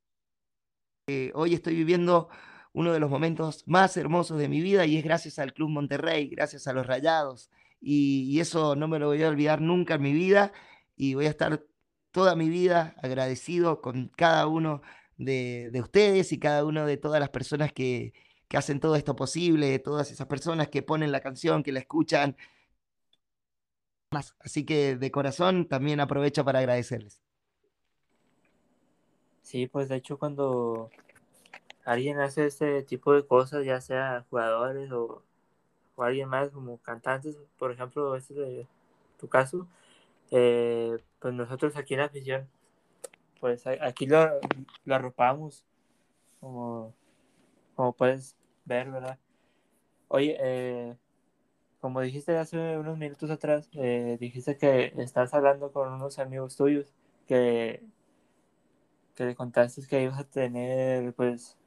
[1.07, 2.27] eh, hoy estoy viviendo
[2.73, 6.27] uno de los momentos más hermosos de mi vida y es gracias al Club Monterrey,
[6.27, 7.49] gracias a los Rayados.
[7.79, 10.51] Y, eso no me lo voy a olvidar nunca en mi vida
[10.95, 11.63] y voy a estar
[12.11, 14.81] toda mi vida agradecido con cada uno
[15.17, 18.13] de, de ustedes y cada uno de todas las personas que,
[18.49, 22.35] que, hacen todo esto posible, todas esas personas que ponen la canción, que la escuchan.
[24.39, 27.21] Así que de corazón también aprovecho para agradecerles.
[29.41, 30.89] Sí, pues de hecho cuando
[31.85, 35.23] alguien hace este tipo de cosas, ya sea jugadores o,
[35.95, 38.67] o alguien más como cantantes, por ejemplo, este de
[39.19, 39.67] tu caso,
[40.31, 42.49] eh, pues nosotros aquí en afición,
[43.39, 44.39] pues aquí lo,
[44.85, 45.65] lo arropamos,
[46.39, 46.93] como,
[47.75, 49.19] como puedes ver, ¿verdad?
[50.09, 50.97] Oye, eh,
[51.79, 56.93] como dijiste hace unos minutos atrás, eh, dijiste que estás hablando con unos amigos tuyos
[57.27, 57.83] que,
[59.15, 61.57] que le contaste que ibas a tener, pues,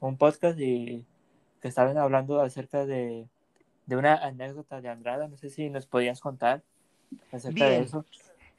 [0.00, 1.04] un podcast y
[1.60, 3.28] que estaban hablando acerca de,
[3.86, 5.28] de una anécdota de Andrada.
[5.28, 6.62] No sé si nos podías contar
[7.32, 7.80] acerca Bien.
[7.80, 8.04] de eso.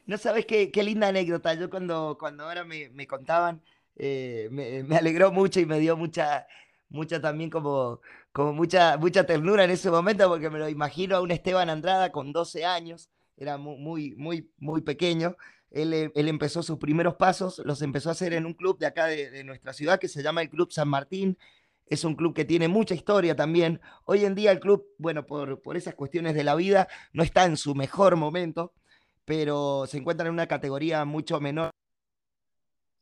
[0.08, 1.54] No sabes qué, qué, linda anécdota.
[1.54, 3.62] Yo cuando, cuando ahora me, me contaban,
[3.96, 6.48] eh, me, me, alegró mucho y me dio mucha,
[6.90, 11.22] mucha también como, como mucha, mucha ternura en ese momento porque me lo imagino a
[11.22, 15.36] un Esteban Andrada con 12 años, era muy, muy, muy, muy pequeño.
[15.72, 18.86] Él, eh, él, empezó sus primeros pasos, los empezó a hacer en un club de
[18.86, 21.38] acá de, nuestra ciudad que se llama el Club San Martín.
[21.88, 23.82] Es un club que tiene mucha historia también.
[24.06, 27.46] Hoy en día el club, bueno, por, por esas cuestiones de la vida, no está
[27.46, 28.74] en su mejor momento,
[29.26, 31.72] pero se encuentra en una categoría mucho menor,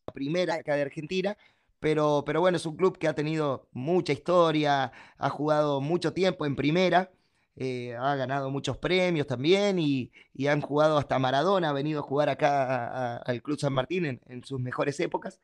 [0.08, 1.38] la primera acá de Argentina.
[1.84, 6.46] Pero, pero bueno, es un club que ha tenido mucha historia, ha jugado mucho tiempo
[6.46, 7.12] en primera
[7.56, 10.12] eh, ha ganado muchos premios también y,
[10.48, 14.60] han jugado hasta Maradona, ha venido a jugar acá al Club San Martín en, sus
[14.60, 15.40] mejores épocas.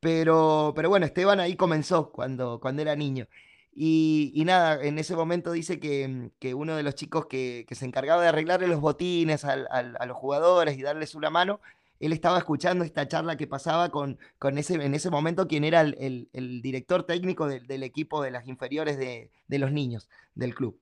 [0.00, 3.28] Pero, pero bueno, Esteban ahí comenzó cuando, cuando era niño.
[3.74, 8.28] Y, nada, en ese momento dice que, uno de los chicos que, se encargaba de
[8.28, 11.60] arreglarle los botines a los jugadores y darles una mano,
[12.00, 15.80] él estaba escuchando esta charla que pasaba con, con ese, en ese momento quien era
[15.80, 16.28] el,
[16.62, 20.80] director técnico del equipo de las inferiores de, los niños del club.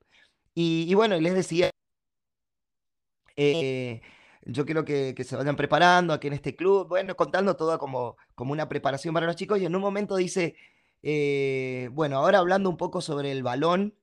[0.53, 1.69] Y, bueno, les decía,
[3.35, 4.01] eh,
[4.45, 8.53] yo quiero que, se vayan preparando aquí en este club, bueno, contando todo como, como
[8.53, 10.55] una preparación para los chicos y en un momento dice,
[11.03, 13.95] eh, bueno, ahora hablando un poco sobre el balón,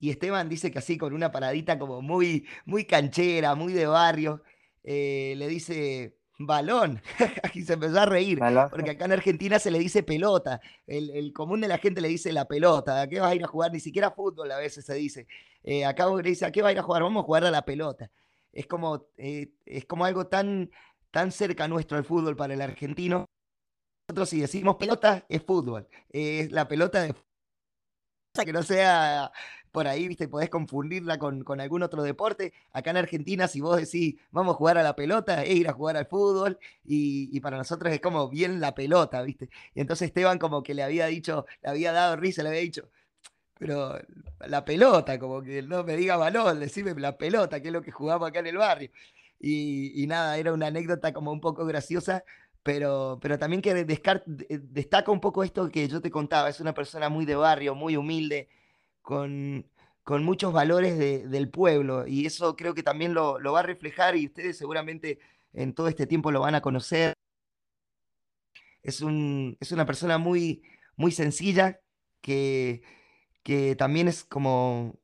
[0.00, 4.42] y Esteban dice que así con una paradita como muy, muy canchera, muy de barrio,
[4.82, 7.00] eh, le dice, balón.
[7.54, 10.60] y se empezó a reír, porque acá en Argentina se le dice pelota.
[10.86, 13.02] El, común de la gente le dice la pelota.
[13.02, 13.72] ¿A qué vas a ir a jugar?
[13.72, 15.26] Ni siquiera fútbol a veces se dice.
[15.62, 17.02] Eh, acá le dice, ¿a qué vas a ir a jugar?
[17.02, 18.10] Vamos a jugar a la pelota.
[18.52, 20.70] Es como, eh, es como algo tan,
[21.10, 23.26] tan cerca nuestro el fútbol para el argentino.
[24.08, 25.88] Nosotros si decimos pelota, es fútbol.
[26.08, 27.14] Es la pelota de
[28.44, 29.32] que no sea
[29.72, 32.52] por ahí, viste, podés confundirla con, con, algún otro deporte.
[32.72, 35.72] Acá en Argentina, si vos decís, vamos a jugar a la pelota, es ir a
[35.72, 39.48] jugar al fútbol, y, para nosotros es como bien la pelota, viste.
[39.74, 42.90] Y entonces Esteban como que le había dicho, le había dado risa, le había dicho,
[43.58, 43.98] pero
[44.46, 47.92] la pelota, como que no me diga balón, decime la pelota, que es lo que
[47.92, 48.90] jugamos acá en el barrio.
[49.38, 52.24] Y, y nada, era una anécdota como un poco graciosa,
[52.62, 57.08] pero, pero también que destaca un poco esto que yo te contaba, es una persona
[57.08, 58.48] muy de barrio, muy humilde,
[59.02, 59.66] con,
[60.02, 64.16] con muchos valores del pueblo y eso creo que también lo, lo, va a reflejar
[64.16, 65.18] y ustedes seguramente
[65.52, 67.14] en todo este tiempo lo van a conocer.
[68.82, 70.62] Es, un, es una persona muy,
[70.96, 71.80] muy sencilla
[72.20, 72.82] que,
[73.42, 74.98] que también es como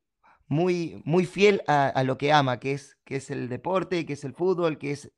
[0.49, 4.15] muy, muy fiel a, a, lo que ama, que es, que es el deporte, que
[4.15, 5.13] es el fútbol, que es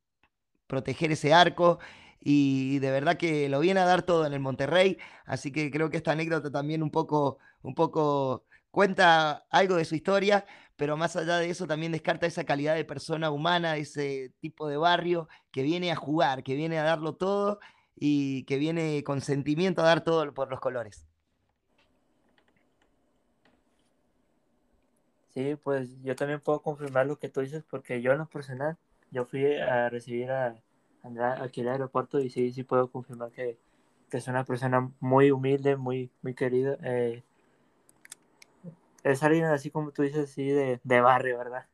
[0.67, 1.79] proteger ese arco
[2.21, 5.91] y de verdad que lo viene a dar todo en el Monterrey, así que creo
[5.91, 8.45] que esta anécdota también un poco, un poco
[8.79, 12.85] cuenta algo de su historia, pero más allá de eso también descarta esa calidad de
[12.85, 17.59] persona humana, ese tipo de barrio que viene a jugar, que viene a darlo todo
[17.97, 21.09] y que viene con sentimiento a dar todo por los colores.
[25.31, 28.77] Sí, pues yo también puedo confirmar lo que tú dices porque yo en lo personal,
[29.11, 30.55] yo fui a recibir a
[31.03, 33.59] Andrea aquí al aeropuerto y sí, sí puedo confirmar que,
[34.13, 36.79] es una persona muy humilde, muy, muy querida.
[36.85, 37.25] Eh,
[39.13, 41.67] es alguien así como tú dices, así de, barrio, ¿verdad?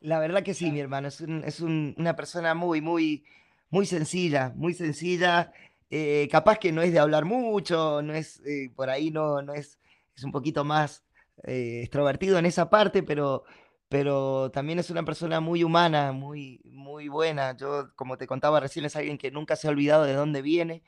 [0.00, 1.08] La verdad que sí, mi hermano.
[1.08, 3.24] Es, una persona muy, muy,
[3.70, 5.52] muy sencilla, muy sencilla.
[5.90, 9.54] Eh, capaz que no es de hablar mucho, no es eh, por ahí, no, no
[9.54, 9.78] es,
[10.16, 11.04] es un poquito más
[11.44, 13.44] eh, extrovertido en esa parte, pero,
[13.88, 17.56] pero también es una persona muy humana, muy, muy buena.
[17.56, 20.82] Yo, como te contaba recién, es alguien que nunca se ha olvidado de dónde viene.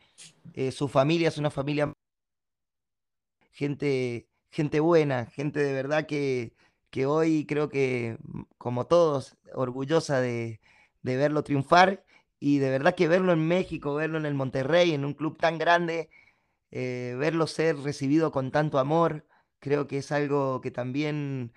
[0.72, 1.94] su familia es una familia
[3.58, 6.54] gente, gente buena, gente de verdad que,
[6.90, 10.60] que hoy creo que, mm, como todos, orgullosa de,
[11.02, 12.04] verlo triunfar
[12.38, 15.58] y de verdad que verlo en México, verlo en el Monterrey, en un club tan
[15.58, 16.10] grande,
[16.70, 19.26] eh, verlo ser recibido con tanto amor,
[19.60, 21.52] creo que es algo que también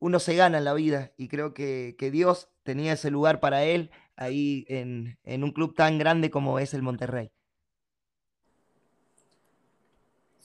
[0.00, 3.64] uno se gana en la vida y creo que, que Dios tenía ese lugar para
[3.64, 7.32] él ahí en, en un club tan grande como es el Monterrey.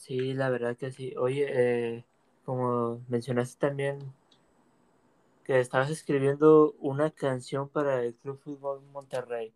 [0.06, 1.14] Sí, la verdad que sí.
[1.18, 2.04] Oye, eh,
[2.44, 4.00] como mencionaste también
[5.46, 9.54] que estabas escribiendo una canción para el Club Fútbol Monterrey.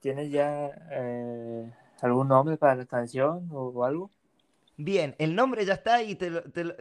[0.00, 1.72] ¿Tienes ya eh,
[2.02, 4.10] algún nombre para la canción o, algo?
[4.76, 6.28] Bien, el nombre ya está y te,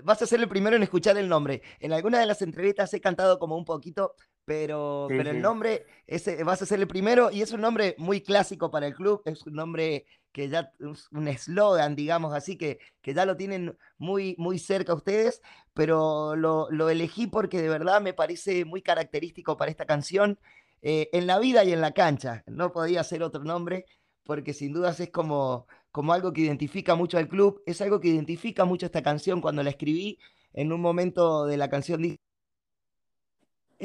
[0.03, 1.61] vas a ser el primero en escuchar el nombre.
[1.79, 4.13] En alguna de las entrevistas he cantado como un poquito,
[4.45, 8.21] pero, pero el nombre ese, vas a ser el primero y es un nombre muy
[8.21, 12.79] clásico para el club, es un nombre que ya es un eslogan, digamos así, que,
[13.01, 15.41] que ya lo tienen muy, muy cerca ustedes,
[15.73, 20.39] pero lo, lo, elegí porque de verdad me parece muy característico para esta canción,
[20.81, 23.85] eh, en la vida y en la cancha, no podía ser otro nombre,
[24.23, 28.09] porque sin dudas es como, como algo que identifica mucho al club, es algo que
[28.09, 30.17] identifica mucho esta canción cuando la escribí
[30.53, 32.01] en un momento de la canción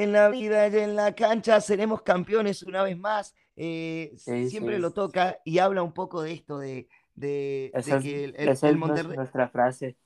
[0.02, 3.34] en la vida y en la cancha seremos campeones una vez más.
[3.56, 6.86] Eh, siempre lo toca y habla un poco de esto, de,
[7.16, 9.16] de, que el, Monterrey...
[9.16, 9.96] Nuestra frase,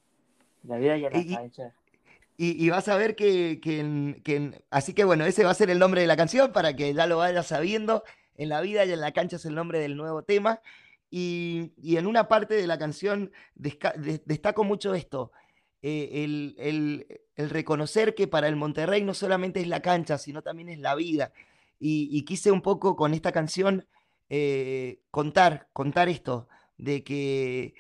[0.63, 1.75] la vida y en la cancha.
[2.39, 6.01] Y, vas a ver que, que, Así que bueno, ese va a ser el nombre
[6.01, 8.03] de la canción para que ya lo vayas sabiendo.
[8.35, 10.61] En la vida y en la cancha es el nombre del nuevo tema.
[11.11, 15.31] Y, y en una parte de la canción destaco mucho esto.
[15.83, 16.25] Eh,
[16.57, 17.07] el,
[17.51, 21.33] reconocer que para el Monterrey no solamente es la cancha, sino también es la vida.
[21.81, 23.87] Y, quise un poco con esta canción
[24.29, 27.75] eh, contar, contar esto, de que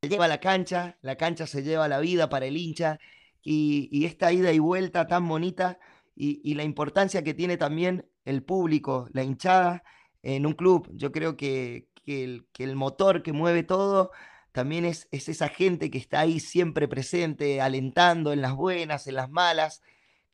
[0.00, 3.00] se lleva la cancha, la cancha se lleva la vida para el hincha,
[3.42, 5.78] y, esta ida y vuelta tan bonita,
[6.14, 9.82] y, la importancia que tiene también el público, la hinchada
[10.22, 10.88] en un club.
[10.94, 14.12] Yo creo que, el, que el motor que mueve todo
[14.56, 19.28] también es, esa gente que está ahí siempre presente, alentando en las buenas, en las
[19.28, 19.82] malas,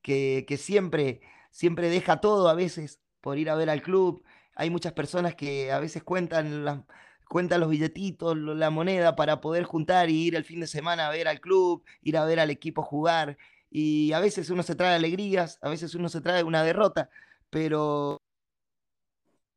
[0.00, 4.22] que, siempre, siempre deja todo a veces por ir a ver al club.
[4.54, 6.86] Hay muchas personas que a veces cuentan,
[7.28, 11.10] cuentan los billetitos, la moneda para poder juntar y ir el fin de semana a
[11.10, 13.36] ver al club, ir a ver al equipo jugar.
[13.72, 17.10] Y a veces uno se trae alegrías, a veces uno se trae una derrota,
[17.50, 18.21] pero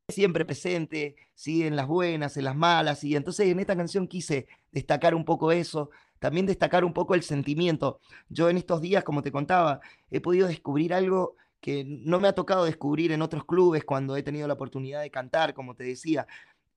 [0.08, 1.66] siempre presente, ¿sí?
[1.66, 5.50] en las buenas, en las malas, y entonces en esta canción quise destacar un poco
[5.50, 5.90] eso,
[6.20, 8.00] también destacar un poco el sentimiento.
[8.28, 9.80] Yo en estos días, como te contaba,
[10.10, 14.22] he podido descubrir algo que no me ha tocado descubrir en otros clubes cuando he
[14.22, 16.26] tenido la oportunidad de cantar, como te decía.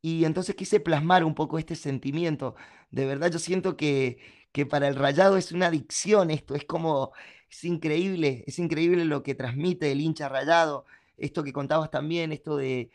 [0.01, 2.55] Y entonces quise plasmar un poco este sentimiento.
[2.89, 4.17] De verdad yo siento que,
[4.51, 7.11] que para el rayado es una adicción esto, es como,
[7.49, 10.85] es increíble, es increíble lo que transmite el hincha rayado.
[11.17, 12.89] Esto que contabas también, esto de,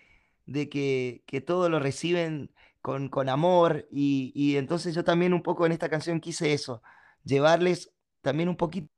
[0.46, 5.42] de que, que todo lo reciben con, con amor y, y, entonces yo también un
[5.42, 6.82] poco en esta canción quise eso,
[7.24, 7.92] llevarles
[8.22, 8.90] también un poquito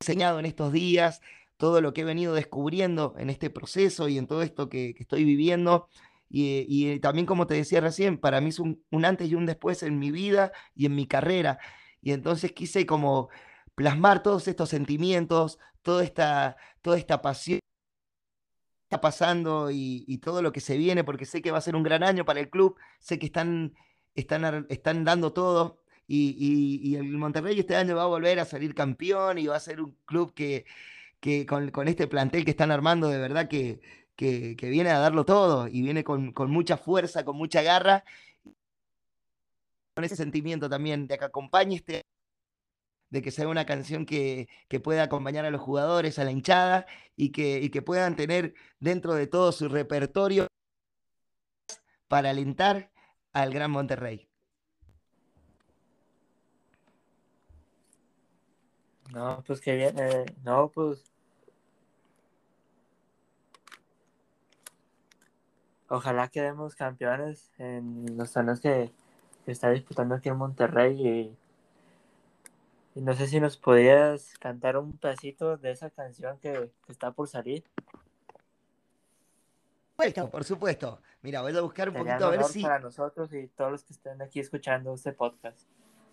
[0.00, 1.20] enseñado en estos días,
[1.56, 5.24] todo lo que he venido descubriendo en este proceso y en todo esto que, estoy
[5.24, 5.88] viviendo.
[6.30, 9.46] Y, y, también, como te decía recién, para mí es un, un, antes y un
[9.46, 11.58] después en mi vida y en mi carrera.
[12.00, 13.28] Y entonces quise como
[13.74, 17.60] plasmar todos estos sentimientos, toda esta, toda esta pasión
[18.88, 21.82] está pasando y, todo lo que se viene, porque sé que va a ser un
[21.82, 23.74] gran año para el club, sé que están,
[24.14, 25.82] están, están dando todo.
[26.06, 29.82] Y, el Monterrey este año va a volver a salir campeón y va a ser
[29.82, 30.64] un club que,
[31.20, 33.80] que con, este plantel que están armando, de verdad que,
[34.16, 38.04] que, viene a darlo todo y viene con, mucha fuerza, con mucha garra,
[39.94, 42.04] con ese sentimiento también de que acompañe este
[43.10, 44.48] de que sea una canción que,
[44.82, 46.86] pueda acompañar a los jugadores, a la hinchada
[47.16, 50.46] y que, que puedan tener dentro de todo su repertorio
[52.08, 52.90] para alentar
[53.32, 54.28] al Gran Monterrey.
[59.12, 61.02] No, pues que bien, eh, no, pues
[65.88, 68.92] ojalá quedemos campeones en los años que,
[69.46, 71.36] que está disputando aquí en Monterrey y
[73.00, 77.64] no sé si nos podías cantar un pedacito de esa canción que, está por salir.
[79.96, 81.00] Bueno, por supuesto.
[81.22, 82.62] Mira, voy a buscar un poquito a ver si.
[82.62, 85.68] Para nosotros y todos los que estén aquí escuchando este podcast.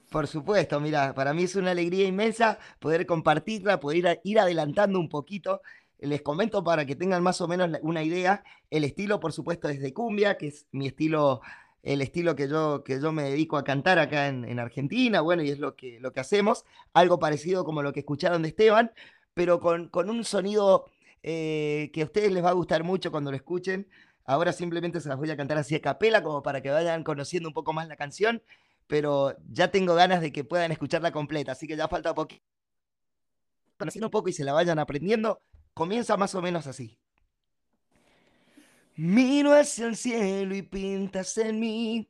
[0.10, 5.10] Por supuesto, mira, para mí es una alegría inmensa poder compartirla, poder ir adelantando un
[5.10, 5.62] poquito.
[6.00, 8.44] Les comento para que tengan más o menos una idea.
[8.70, 11.42] El estilo, por supuesto, es de cumbia, que es mi estilo
[11.86, 15.52] el estilo que yo, que yo me dedico a cantar acá en, Argentina, bueno, y
[15.52, 18.92] es lo que, lo que hacemos, algo parecido como lo que escucharon de Esteban,
[19.36, 20.90] pero con, un sonido
[21.22, 23.88] eh, que a ustedes les va a gustar mucho cuando lo escuchen.
[24.26, 27.50] Ahora simplemente se las voy a cantar así a capela, como para que vayan conociendo
[27.50, 28.42] un poco más la canción,
[28.88, 32.44] pero ya tengo ganas de que puedan escucharla completa, así que ya falta poquito.
[33.78, 35.44] Conociendo un poco y se la vayan aprendiendo,
[35.76, 36.98] comienza más o menos así.
[38.98, 42.10] Miro hacia el cielo y pintas en mí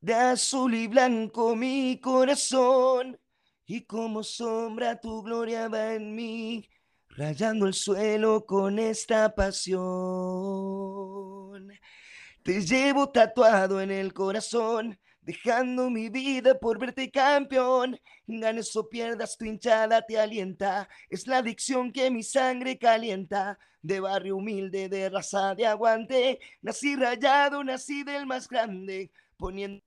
[0.00, 3.18] de azul y blanco mi corazón.
[3.66, 6.68] Y como sombra tu gloria va en mí,
[7.10, 9.80] rayando el suelo con esta pasión.
[12.42, 14.98] Te llevo tatuado en el corazón,
[15.30, 17.98] dejando mi vida por verte campeón.
[18.26, 24.00] Ganes o pierdas, tu hinchada te alienta, es la adicción que mi sangre calienta de
[24.00, 26.40] barrio humilde, de raza de aguante.
[26.62, 29.84] Nací rayado, nací del más grande, poniendo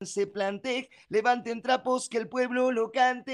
[0.00, 3.32] se plante, levanten trapos que el pueblo lo cante.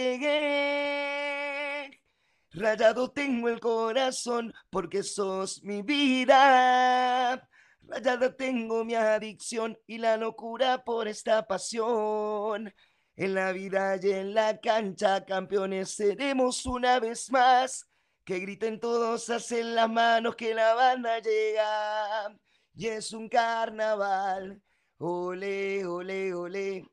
[2.50, 7.48] Rayado tengo el corazón porque sos mi vida.
[7.88, 12.72] Rayado tengo mi adicción y la locura por esta pasión.
[13.14, 17.88] En la vida y en la cancha, campeones seremos una vez más.
[18.24, 22.34] Que griten todos, hacen las manos que la banda llega.
[22.74, 24.62] Y es un carnaval.
[24.98, 26.88] Ole, ole, ole.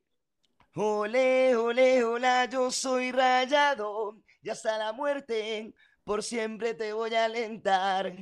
[0.75, 4.21] Ole, ole, hola, yo soy rayado.
[4.41, 5.73] Y hasta la muerte,
[6.03, 8.13] por siempre te voy a alentar.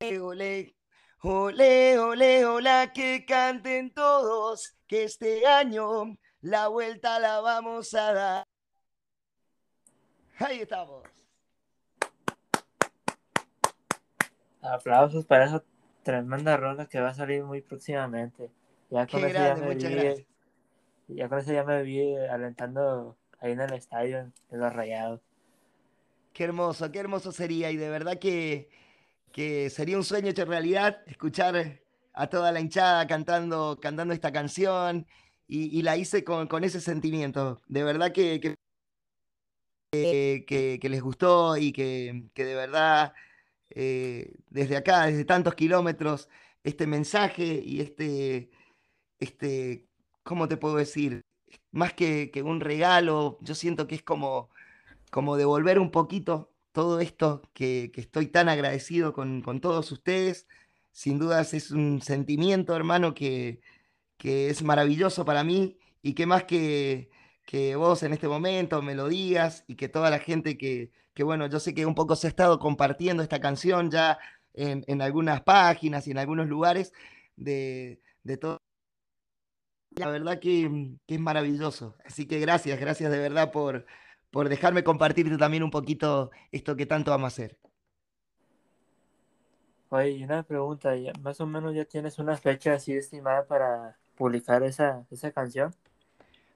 [0.00, 0.76] Ole, ole,
[1.26, 8.44] Ole, ole, hola, que canten todos, que este año la vuelta la vamos a dar.
[10.38, 11.02] Ahí estamos.
[14.60, 15.64] Aplausos para esa
[16.02, 18.50] tremenda rola que va a salir muy próximamente.
[18.90, 20.26] Ya con Qué eso grande, ya me muchas vi, gracias.
[21.08, 24.18] ya con eso ya me vi alentando ahí en el estadio
[24.50, 25.22] en los rayados.
[26.34, 27.70] Qué hermoso, qué hermoso sería.
[27.70, 28.68] Y de verdad que,
[29.34, 31.82] que sería un sueño hecho realidad escuchar
[32.12, 35.06] a toda la hinchada cantando, cantando esta canción.
[35.48, 37.60] Y, la hice con, con ese sentimiento.
[37.68, 38.40] De verdad que,
[39.90, 43.12] que, les gustó y que, de verdad
[43.70, 46.28] eh, desde acá, desde tantos kilómetros,
[46.62, 48.50] este mensaje y este,
[49.20, 49.86] este,
[50.22, 51.22] ¿cómo te puedo decir?
[51.72, 54.50] Más que un regalo, yo siento que es como
[55.14, 60.48] como devolver un poquito todo esto que, estoy tan agradecido con, todos ustedes.
[60.92, 63.60] Sin dudas es un sentimiento, hermano, que,
[64.22, 67.10] es maravilloso para mí y que más que,
[67.46, 71.22] que vos en este momento me lo digas y que toda la gente que, que,
[71.24, 74.18] bueno, yo sé que un poco se ha estado compartiendo esta canción ya
[74.54, 76.92] en, algunas páginas y en algunos lugares
[77.36, 78.60] de, de todo.
[79.96, 81.96] La verdad que es maravilloso.
[82.04, 83.86] Así que gracias, gracias de verdad por,
[84.34, 87.56] por dejarme compartirte también un poquito esto que tanto amo hacer.
[89.88, 94.62] Oye, una pregunta, ¿ya- más o menos ya tienes una fecha así estimada para publicar
[94.64, 95.72] esa, esa canción?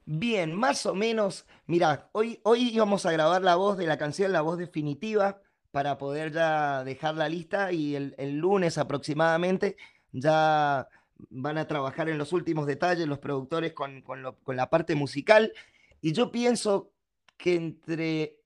[0.05, 4.31] Bien, más o menos, mira, hoy, hoy íbamos a grabar la voz de la canción,
[4.31, 9.77] la voz definitiva, para poder ya dejar la lista y el, el lunes aproximadamente
[10.11, 10.87] ya
[11.29, 14.95] van a trabajar en los últimos detalles los productores con, con lo- con la parte
[14.95, 15.53] musical.
[16.01, 16.91] Y yo pienso
[17.39, 18.37] que entre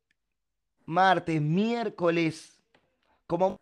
[0.86, 2.60] martes, miércoles,
[3.28, 3.62] como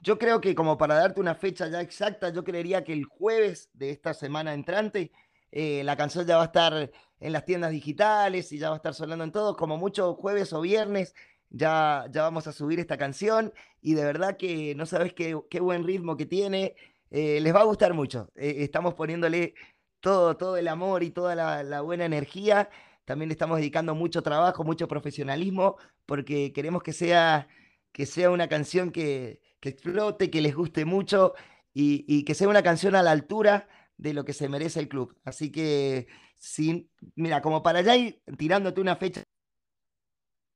[0.00, 3.70] yo creo que como para darte una fecha ya exacta, yo creería que el jueves
[3.74, 5.12] de esta semana entrante
[5.52, 6.90] eh, la canción ya va a estar
[7.20, 10.52] en las tiendas digitales y ya va a estar sonando en todo, como mucho jueves
[10.52, 11.14] o viernes.
[11.50, 13.52] Ya, ya vamos a subir esta canción
[13.82, 16.76] y de verdad que no sabes qué, qué buen ritmo que tiene.
[17.10, 18.30] eh, les va a gustar mucho.
[18.36, 19.54] eh, estamos poniéndole
[20.00, 21.34] todo, todo el amor y toda
[21.64, 22.70] la buena energía.
[23.04, 25.76] También le estamos dedicando mucho trabajo, mucho profesionalismo,
[26.06, 27.48] porque queremos que sea,
[27.92, 31.34] que sea una canción que, que explote, que les guste mucho
[31.74, 34.88] y, y que sea una canción a la altura de lo que se merece el
[34.88, 35.16] club.
[35.24, 36.06] Así que,
[36.38, 39.22] sin, mira, como para ya ir tirándote una fecha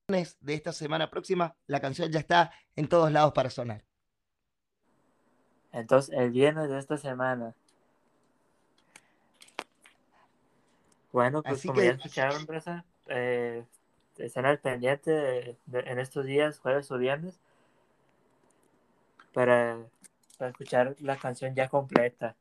[0.08, 3.84] de esta semana próxima, la canción ya está en todos lados para sonar.
[5.72, 7.54] Entonces, el viernes de esta semana.
[11.12, 13.64] Bueno, pues Así como que- ya escucharon, Bresa, eh,
[14.18, 17.38] están al pendiente de- de- en estos días, jueves o viernes,
[19.32, 19.78] para,
[20.38, 22.36] para escuchar la canción ya completa.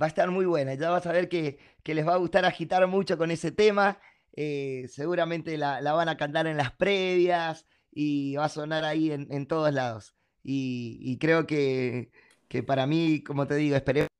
[0.00, 2.44] Va a estar muy buena, ya vas a ver que, que les va a gustar
[2.44, 3.98] agitar mucho con ese tema.
[4.36, 9.12] eh, seguramente la, la van a cantar en las previas y va a sonar ahí
[9.12, 10.16] en, en todos lados.
[10.42, 12.10] Y, y creo que,
[12.48, 14.13] que para mí, como te digo, esperé estar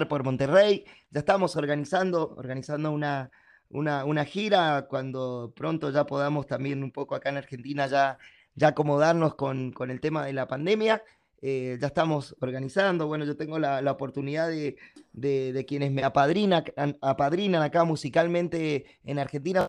[0.00, 0.84] por Monterrey.
[1.10, 3.30] Ya estamos organizando, organizando una,
[3.68, 8.18] una, una gira cuando pronto ya podamos también un poco acá en Argentina ya,
[8.54, 11.02] ya acomodarnos con, con el tema de la pandemia.
[11.42, 13.06] Eh, ya estamos organizando.
[13.06, 14.76] Bueno, yo tengo la, la oportunidad de,
[15.12, 19.66] de, quienes me apadrinan acá musicalmente en Argentina,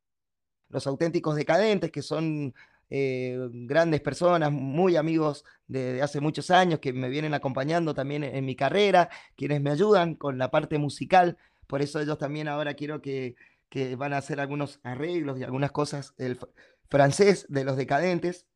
[0.69, 2.53] los auténticos decadentes, que son
[2.89, 8.45] eh, grandes personas, muy amigos de, hace muchos años, que me vienen acompañando también en,
[8.45, 11.37] mi carrera, quienes me ayudan con la parte musical.
[11.67, 13.35] Por eso ellos también ahora quiero que,
[13.69, 16.13] que van a hacer algunos arreglos y algunas cosas.
[16.17, 16.49] El fr-
[16.89, 18.47] francés de los decadentes,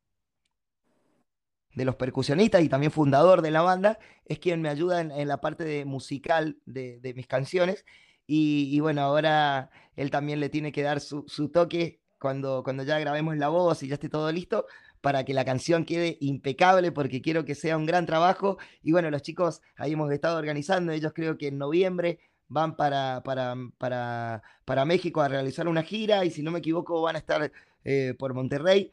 [1.74, 5.42] de los percusionistas y también fundador de la banda, es quien me ayuda en, la
[5.42, 7.86] parte de musical de, de mis canciones.
[8.26, 12.84] Y, y bueno, ahora él también le tiene que dar su, su toque cuando, cuando
[12.84, 14.66] ya grabemos la voz y ya esté todo listo
[15.02, 18.58] para que la canción quede impecable porque quiero que sea un gran trabajo.
[18.82, 23.22] Y bueno, los chicos ahí hemos estado organizando, ellos creo que en noviembre van para,
[23.24, 27.20] para, para, para México a realizar una gira y si no me equivoco van a
[27.20, 27.52] estar
[27.84, 28.92] eh, por Monterrey.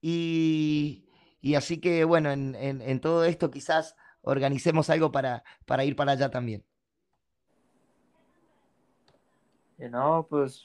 [0.00, 1.04] Y,
[1.40, 5.96] y así que bueno, en, en, en todo esto quizás organicemos algo para, para ir
[5.96, 6.64] para allá también.
[9.78, 10.62] Y no, pues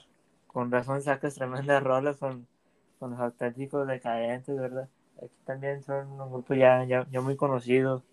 [0.52, 2.48] con razón sacas tremendas rolas con,
[3.00, 4.90] con los auténticos decadentes, ¿verdad?
[5.18, 8.04] Aquí también son un grupo ya, ya, muy conocido.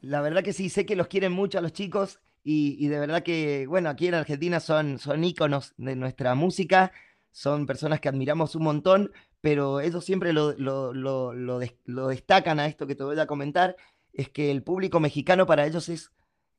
[0.00, 2.98] La verdad que sí, sé que los quieren mucho a los chicos y, y de
[3.00, 6.92] verdad que, bueno, aquí en Argentina son, son íconos de nuestra música.
[7.32, 12.66] son personas que admiramos un montón, pero ellos siempre lo, lo, lo, lo, destacan a
[12.66, 13.76] esto que te voy a comentar,
[14.12, 16.12] es que el público mexicano para ellos es,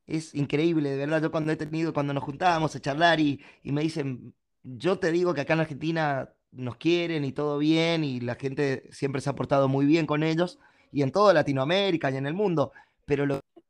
[0.10, 1.22] es increíble, de verdad.
[1.22, 4.34] Yo cuando he tenido, cuando nos juntábamos a charlar y, y me dicen,
[4.64, 8.90] yo te digo que acá en Argentina nos quieren y todo bien y la gente
[8.92, 10.60] siempre se ha portado muy bien con ellos
[10.92, 12.72] y en toda Latinoamérica y en el mundo,
[13.06, 13.62] pero lo que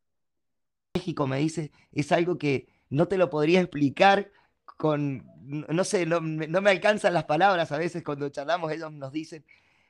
[0.94, 4.32] México me dice es algo que no te lo podría explicar
[4.76, 9.44] con, no sé, no, me alcanzan las palabras a veces cuando charlamos, ellos nos dicen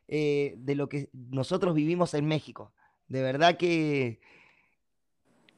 [0.08, 2.72] eh, de lo que nosotros vivimos en México.
[3.06, 4.20] De verdad que,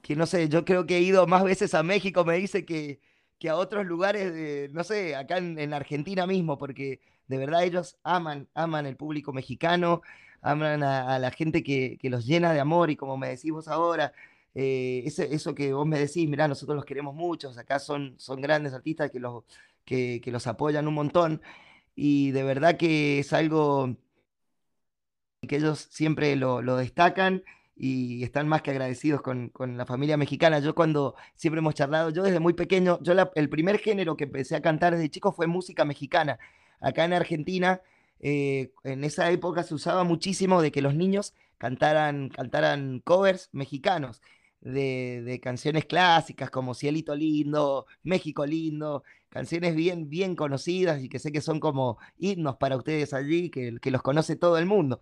[0.02, 3.00] que no sé, yo creo que he ido más veces a México, me dice que,
[3.38, 7.98] que a otros lugares, de, no sé, acá en, Argentina mismo, porque de verdad ellos
[8.02, 10.02] aman, aman el público mexicano,
[10.42, 13.68] aman a, la gente que, que, los llena de amor y como me decís vos
[13.68, 14.12] ahora,
[14.54, 18.74] eh, eso que vos me decís, mirá, nosotros los queremos mucho, acá son, son grandes
[18.74, 19.44] artistas que los,
[19.84, 21.42] que, que los apoyan un montón
[21.94, 23.96] y de verdad que es algo
[25.48, 27.44] que ellos siempre lo, lo destacan
[27.76, 30.58] y están más que agradecidos con, con, la familia mexicana.
[30.60, 34.56] Yo cuando siempre hemos charlado, yo desde muy pequeño, yo el primer género que empecé
[34.56, 36.38] a cantar desde chico fue música mexicana.
[36.80, 37.80] Acá en Argentina,
[38.20, 44.22] eh, en esa época se usaba muchísimo de que los niños cantaran, cantaran covers mexicanos
[44.60, 51.32] de, canciones clásicas como Cielito Lindo, México Lindo, canciones bien, bien conocidas y que sé
[51.32, 55.00] que son como himnos para ustedes allí, que, que los conoce todo el mundo.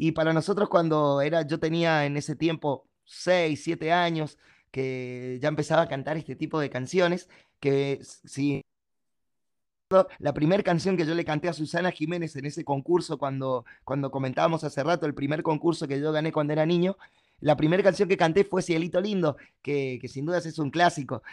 [0.00, 4.38] Y para nosotros cuando era, yo tenía en ese tiempo 6, 7 años,
[4.70, 7.28] que ya empezaba a cantar este tipo de canciones,
[7.58, 8.64] que si
[10.20, 14.12] la primera canción que yo le canté a Susana Jiménez en ese concurso, cuando, cuando
[14.12, 16.96] comentábamos hace rato, el primer concurso que yo gané cuando era niño,
[17.40, 21.24] la primera canción que canté fue Cielito Lindo, que, sin dudas es un clásico.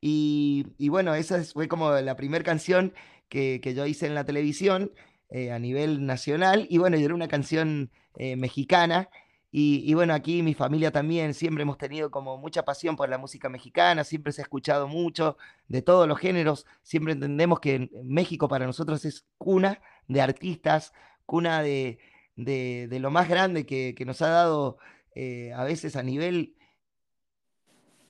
[0.00, 2.94] Y, bueno, esa fue como la primera canción
[3.28, 4.90] que, yo hice en la televisión
[5.30, 6.66] eh, a nivel nacional.
[6.70, 9.08] Y bueno, era una canción eh, mexicana.
[9.50, 13.48] Y, bueno, aquí mi familia también, siempre hemos tenido como mucha pasión por la música
[13.48, 18.66] mexicana, siempre se ha escuchado mucho de todos los géneros, siempre entendemos que México para
[18.66, 20.92] nosotros es cuna de artistas,
[21.24, 21.98] cuna de,
[22.36, 24.78] de, lo más grande que, que nos ha dado
[25.14, 26.54] eh, a veces a nivel,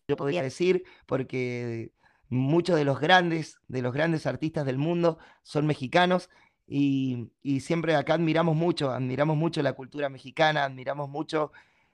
[0.09, 1.93] yo podría decir, porque
[2.29, 6.31] muchos de los grandes, de los grandes artistas del mundo son mexicanos
[6.69, 11.53] y, siempre acá admiramos mucho, admiramos mucho la cultura mexicana, admiramos mucho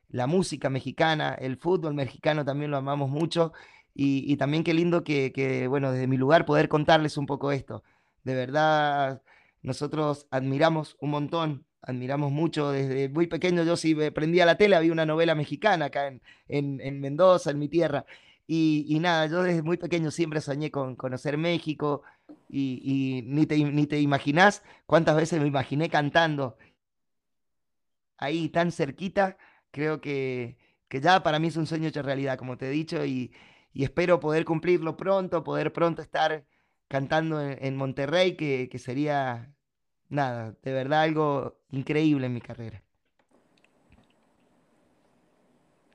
[0.09, 3.53] la música mexicana, el fútbol mexicano también lo amamos mucho
[3.95, 7.85] y, también qué lindo que, que, bueno, desde mi lugar poder contarles un poco esto.
[8.25, 9.23] De verdad,
[9.63, 12.71] nosotros admiramos un montón admiramos mucho.
[12.73, 17.01] Desde muy pequeño yo si prendía la tele había una novela mexicana acá en, en,
[17.01, 18.05] Mendoza, en mi tierra.
[18.47, 22.03] Y, nada, yo desde muy pequeño siempre soñé con conocer México
[22.49, 26.57] y, ni, te, ni te imaginás cuántas veces me imaginé cantando
[28.19, 29.39] ahí tan cerquita.
[29.71, 33.05] Creo que, que ya para mí es un sueño hecho realidad, como te he dicho,
[33.05, 33.33] y,
[33.75, 36.45] espero poder cumplirlo pronto, poder pronto estar
[36.89, 39.53] cantando en, Monterrey, que, que sería
[40.09, 42.83] nada, de verdad algo increíble en mi carrera.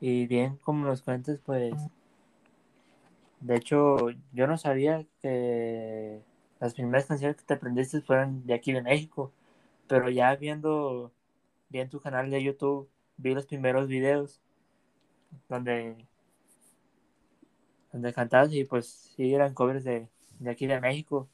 [0.01, 1.73] Y bien, como nos cuentas, pues,
[3.41, 6.21] de hecho, yo no sabía que
[6.59, 9.31] las primeras canciones que te aprendiste fueron de aquí de México,
[9.87, 11.11] pero ya viendo
[11.69, 14.41] bien tu canal de YouTube, vi los primeros videos
[15.47, 16.05] donde
[17.91, 20.07] donde cantabas y pues sí eran covers de,
[20.39, 21.27] de aquí de México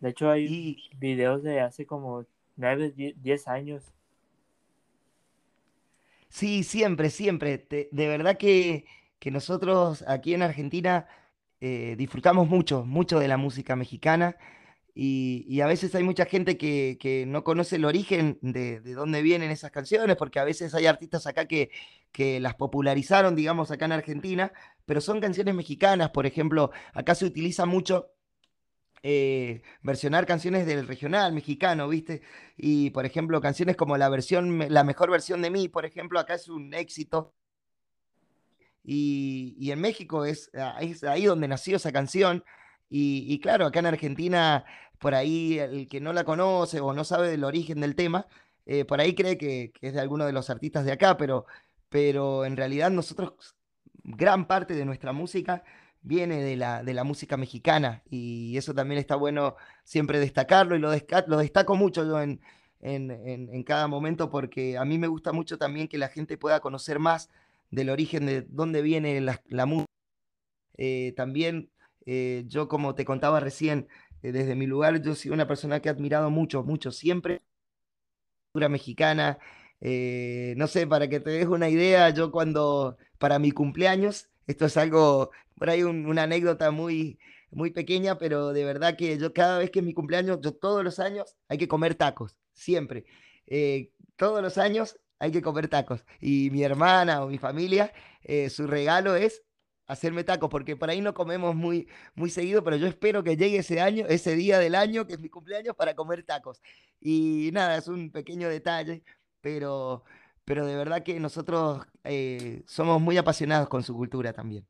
[0.00, 2.24] de hecho, hay videos de hace como
[2.56, 3.84] 9, 10 años.
[6.30, 7.66] Sí, siempre, siempre.
[7.68, 8.86] de verdad que,
[9.26, 11.06] nosotros aquí en Argentina
[11.60, 14.36] eh, disfrutamos mucho, mucho de la música mexicana
[14.94, 19.70] y, a veces hay mucha gente que, no conoce el origen de, dónde vienen esas
[19.70, 21.70] canciones, porque a veces hay artistas acá que,
[22.12, 24.52] que las popularizaron, digamos, acá en Argentina,
[24.86, 26.10] pero son canciones mexicanas.
[26.10, 28.12] Por ejemplo, acá se utiliza mucho
[29.02, 32.22] eh, versionar canciones del regional mexicano, ¿viste?
[32.56, 36.34] Y por ejemplo, canciones como la versión, la mejor versión de mí, por ejemplo, acá
[36.34, 37.34] es un éxito.
[38.84, 42.44] Y, en México es, ah, es, ahí donde nació esa canción.
[42.88, 44.64] Y, claro, acá en Argentina,
[44.98, 48.26] por ahí el que no la conoce o no sabe del origen del tema,
[48.66, 51.46] eh, por ahí cree que, es de alguno de los artistas de acá, pero,
[51.88, 53.56] pero en realidad nosotros,
[54.02, 55.62] gran parte de nuestra música
[56.02, 60.78] viene de la, de la música mexicana y eso también está bueno siempre destacarlo y
[60.78, 60.90] lo,
[61.26, 62.40] lo destaco mucho yo en,
[62.80, 66.98] en, cada momento porque a mí me gusta mucho también que la gente pueda conocer
[66.98, 67.28] más
[67.70, 69.86] del origen de dónde viene la, música.
[70.76, 71.70] Eh, también
[72.06, 73.88] eh, yo como te contaba recién,
[74.22, 77.42] eh, desde mi lugar, yo soy una persona que he admirado mucho, mucho, siempre.
[78.52, 79.38] Cultura mexicana,
[79.80, 84.76] no sé, para que te des una idea, yo cuando, para mi cumpleaños, esto es
[84.76, 87.18] algo, por ahí un- una anécdota muy,
[87.50, 90.82] muy pequeña, pero de verdad que yo cada vez que es mi cumpleaños, yo todos
[90.84, 93.04] los años hay que comer tacos, siempre.
[94.16, 96.04] Todos los años hay que comer tacos.
[96.20, 97.92] Y mi hermana o mi familia,
[98.24, 99.42] eh, su regalo es
[99.86, 103.58] hacerme tacos, porque por ahí no comemos muy, muy seguido, pero yo espero que llegue
[103.58, 106.62] ese año, ese día del año, que es mi cumpleaños, para comer tacos.
[107.00, 109.02] Y nada, es un pequeño detalle,
[109.40, 110.04] pero,
[110.44, 114.66] pero de verdad que nosotros eh, somos muy apasionados con su cultura también.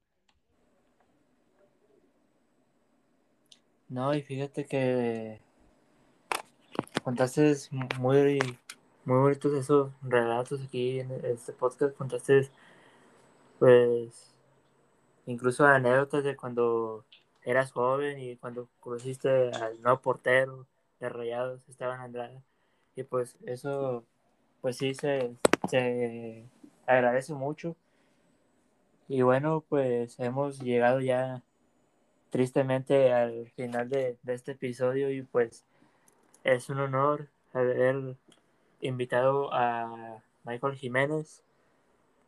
[3.89, 5.41] No, y fíjate que
[7.03, 7.57] contaste
[7.99, 8.39] muy,
[9.11, 11.97] muy bonitos esos relatos aquí en este podcast.
[11.97, 12.49] Contaste,
[13.59, 14.33] pues,
[15.27, 17.05] incluso anécdotas de cuando
[17.43, 20.65] eras joven y cuando conociste al nuevo portero
[21.01, 22.41] de Rayados, Esteban Andrade.
[22.95, 24.05] Y pues eso,
[24.61, 25.35] pues sí, se,
[25.69, 26.47] se
[26.87, 27.75] agradece mucho.
[29.09, 31.43] Y bueno, pues hemos llegado ya
[32.31, 35.65] tristemente al final de, de este episodio y pues
[36.45, 38.17] es un honor haber
[38.81, 41.43] invitado a Michael Jiménez.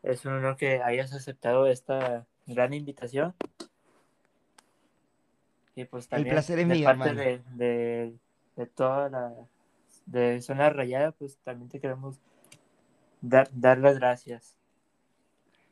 [0.02, 3.34] Es un honor que hayas aceptado esta gran invitación.
[5.74, 7.20] Y pues El también placer es de mío, parte hermano.
[7.20, 8.14] de, de,
[8.56, 9.34] de toda la
[10.06, 12.20] de Zona Rayada, pues también te queremos
[13.20, 14.56] dar, dar las gracias.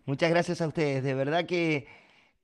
[0.07, 1.87] Muchas gracias a ustedes, de verdad que,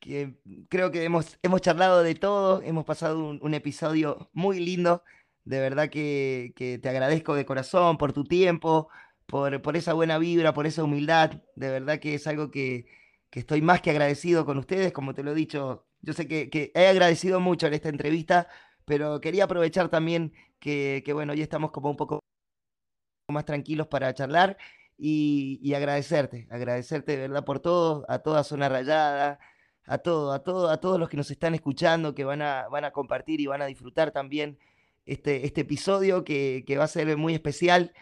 [0.01, 0.35] que
[0.69, 5.03] creo que hemos, hemos charlado de todo, hemos pasado un, un episodio muy lindo,
[5.47, 8.89] de verdad que, te agradezco de corazón por tu tiempo,
[9.27, 12.87] por, esa buena vibra, por esa humildad, de verdad que es algo que,
[13.33, 16.87] estoy más que agradecido con ustedes, como te lo he dicho, yo sé que, he
[16.89, 18.49] agradecido mucho en esta entrevista,
[18.85, 22.21] pero quería aprovechar también que, bueno, hoy estamos como un poco
[23.29, 24.57] más tranquilos para charlar
[24.99, 29.39] y, agradecerte, agradecerte de verdad por todo, a toda Zona Rayada,
[29.87, 33.41] a todo, a todo, a todos los que nos están escuchando, que van a compartir
[33.41, 34.59] y van a disfrutar también
[35.07, 37.93] este, este episodio que, que va a ser muy especial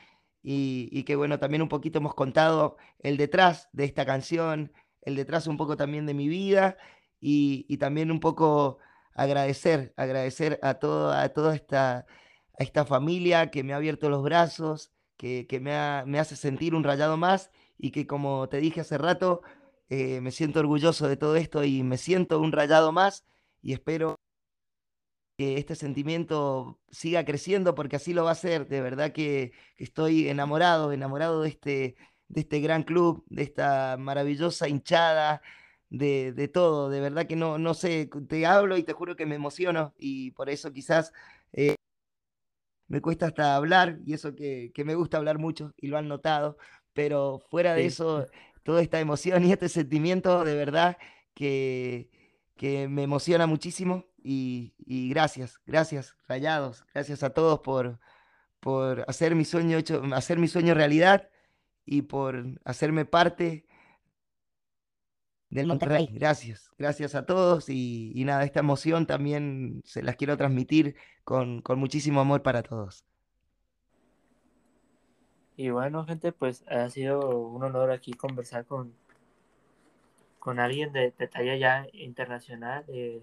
[0.42, 5.16] y, y que bueno, también un poquito hemos contado el detrás de esta canción, el
[5.16, 6.76] detrás un poco también de mi vida
[7.20, 8.78] y, y también un poco
[9.14, 12.06] agradecer, agradecer a, todo, a toda esta, a
[12.62, 16.74] esta familia que me ha abierto los brazos, que, que me, ha- me hace sentir
[16.74, 19.42] un rayado más y que como te dije hace rato,
[19.88, 23.24] eh, me siento orgulloso de todo esto y me siento un rayado más
[23.62, 24.18] y espero
[25.36, 28.68] que este sentimiento siga creciendo porque así lo va a hacer.
[28.68, 31.96] De verdad que, que estoy enamorado, enamorado de este,
[32.28, 35.42] de este gran club, de esta maravillosa hinchada,
[35.90, 36.88] de, de todo.
[36.90, 40.30] De verdad que no, no sé, te hablo y te juro que me emociono y
[40.32, 41.12] por eso quizás
[41.52, 41.76] eh,
[42.88, 46.08] me cuesta hasta hablar y eso que, que me gusta hablar mucho y lo han
[46.08, 46.58] notado,
[46.92, 47.86] pero fuera de Sí.
[47.86, 48.26] eso,
[48.62, 50.98] toda esta emoción y este sentimiento de verdad
[51.34, 52.10] que,
[52.56, 58.00] que me emociona muchísimo y, y gracias, gracias Rayados, gracias a todos por,
[58.60, 61.30] por hacer mi sueño hecho, hacer mi sueño realidad
[61.84, 63.66] y por hacerme parte
[65.50, 66.08] del Monterrey.
[66.12, 71.62] Gracias, gracias a todos y, y nada, esta emoción también se las quiero transmitir con,
[71.62, 73.04] con muchísimo amor para todos.
[75.56, 78.94] Y bueno, gente, pues ha sido un honor aquí conversar con,
[80.38, 82.84] con alguien de, de talla ya internacional.
[82.88, 83.22] eh,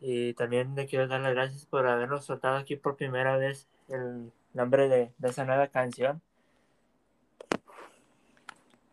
[0.00, 4.32] y también le quiero dar las gracias por habernos soltado aquí por primera vez el
[4.54, 6.22] nombre de, de esa nueva canción.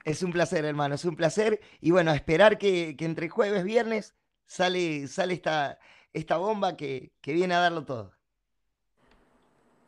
[0.04, 1.60] Es un placer, hermano, es un placer.
[1.82, 5.80] Y bueno, a esperar que, que entre jueves y viernes sale, sale esta,
[6.14, 8.14] esta bomba que, que viene a darlo todo.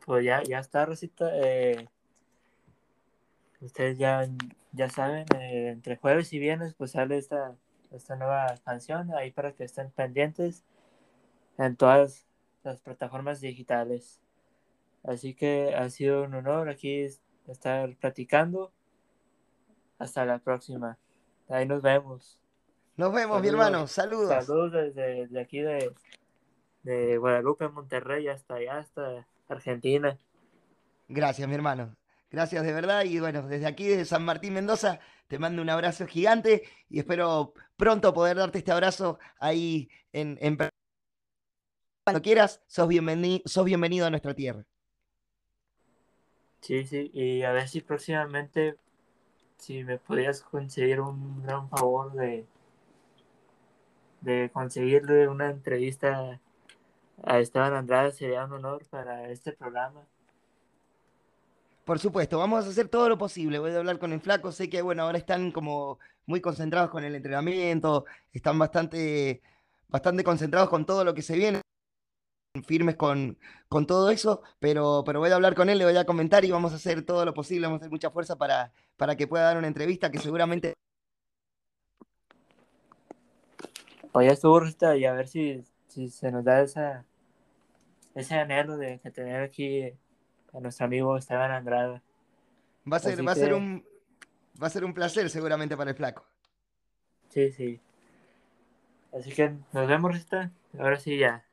[0.04, 1.30] Pues ya, ya está, Rosita.
[1.34, 1.88] eh,
[3.60, 4.28] ustedes ya,
[4.72, 7.54] ya saben, eh, entre jueves y viernes pues sale esta,
[7.92, 10.64] esta nueva canción ahí para que estén pendientes
[11.58, 12.26] en todas
[12.62, 14.20] las plataformas digitales.
[15.02, 17.06] Así que ha sido un honor aquí
[17.46, 18.72] estar platicando.
[19.98, 20.96] Hasta la próxima.
[21.48, 22.38] Ahí nos vemos.
[22.96, 23.86] Nos vemos, mi hermano.
[23.86, 24.28] Saludos.
[24.28, 25.92] Saludos desde, desde aquí de,
[26.82, 30.16] de Guadalupe, Monterrey, hasta allá, hasta Argentina.
[31.08, 31.96] Gracias, mi hermano.
[32.30, 33.04] Gracias de verdad.
[33.04, 37.54] Y bueno, desde aquí, desde San Martín Mendoza, te mando un abrazo gigante y espero
[37.76, 40.56] pronto poder darte este abrazo ahí en, en
[42.08, 42.62] cuando quieras.
[42.66, 44.64] Sos, bienveni- sos bienvenido a nuestra tierra.
[46.62, 48.76] Sí, sí, y a ver si próximamente,
[49.58, 52.46] si me podías conseguir un gran favor de,
[54.22, 56.40] de conseguirle una entrevista
[57.22, 60.00] a Esteban Andrade sería un honor para este programa.
[61.84, 63.58] Por supuesto, vamos a hacer todo lo posible.
[63.58, 64.50] Voy a hablar con el flaco.
[64.50, 69.42] Sé que, bueno, ahora están como muy concentrados con el entrenamiento, están bastante,
[69.88, 71.60] bastante concentrados con todo lo que se viene,
[72.64, 73.38] firmes con,
[73.68, 76.50] con todo eso, pero, pero voy a hablar con él, le voy a comentar y
[76.50, 79.44] vamos a hacer todo lo posible, vamos a hacer mucha fuerza para, para que pueda
[79.44, 80.74] dar una entrevista que seguramente...
[84.12, 87.04] Oye, estuvo Rita, y a ver si, si se nos da esa,
[88.14, 89.92] ese anhelo de tener aquí
[90.52, 92.00] a nuestro amigo Esteban Andrade.
[92.90, 93.84] Va a ser, Así va a ser un
[94.60, 96.26] va a ser un placer seguramente para el flaco.
[97.28, 97.80] Sí, sí.
[99.12, 100.50] Así que nos vemos, Rita.
[100.78, 101.44] Ahora sí ya.